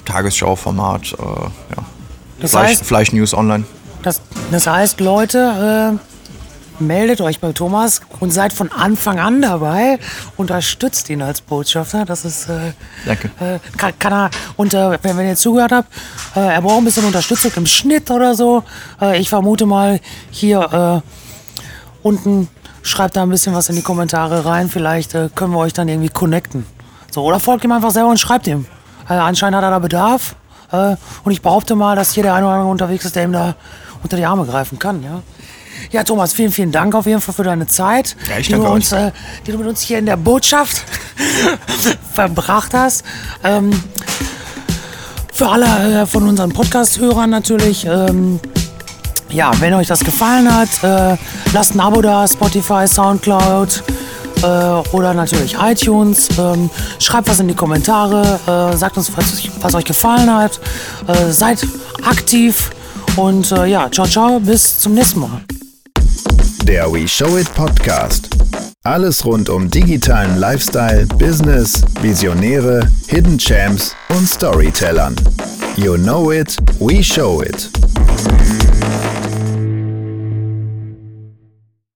[0.04, 1.12] Tagesschau-Format.
[1.18, 1.82] Ja.
[2.40, 3.64] Das Fleisch, heißt- Fleisch-News online.
[4.02, 5.98] Das, das heißt, Leute,
[6.80, 9.98] meldet euch bei Thomas und seid von Anfang an dabei.
[10.36, 12.04] Unterstützt ihn als Botschafter.
[12.04, 12.48] Das ist.
[12.48, 12.72] Äh,
[13.04, 13.30] Danke.
[13.40, 15.88] Äh, kann, kann er, und äh, wenn, wenn ihr zugehört habt,
[16.34, 18.62] äh, er braucht ein bisschen Unterstützung im Schnitt oder so.
[19.00, 20.00] Äh, ich vermute mal,
[20.30, 22.48] hier äh, unten
[22.82, 24.68] schreibt da ein bisschen was in die Kommentare rein.
[24.68, 26.66] Vielleicht können wir euch dann irgendwie connecten.
[27.10, 28.66] So, oder folgt ihm einfach selber und schreibt ihm.
[29.08, 30.36] Anscheinend hat er da Bedarf.
[30.70, 33.56] Und ich behaupte mal, dass hier der eine oder andere unterwegs ist, der ihm da
[34.04, 35.02] unter die Arme greifen kann.
[35.02, 35.22] Ja,
[35.96, 38.92] ja Thomas, vielen, vielen Dank auf jeden Fall für deine Zeit, Ja, die, du uns,
[38.92, 39.10] äh,
[39.46, 40.82] die du mit uns hier in der Botschaft
[42.12, 43.02] verbracht hast.
[43.42, 43.70] Ähm,
[45.32, 47.86] für alle äh, von unseren Podcast-Hörern natürlich.
[47.86, 48.40] Ähm,
[49.30, 51.16] ja, wenn euch das gefallen hat, äh,
[51.52, 53.82] lasst ein Abo da, Spotify, Soundcloud
[54.42, 54.46] äh,
[54.92, 56.28] oder natürlich iTunes.
[56.38, 60.60] Ähm, schreibt was in die Kommentare, äh, sagt uns, was, was euch gefallen hat.
[61.06, 61.66] Äh, seid
[62.02, 62.70] aktiv
[63.16, 65.40] und äh, ja, ciao, ciao, bis zum nächsten Mal.
[66.66, 68.28] Der We Show It Podcast.
[68.82, 75.14] Alles rund um digitalen Lifestyle, Business, Visionäre, Hidden Champs und Storytellern.
[75.76, 77.70] You know it, we show it.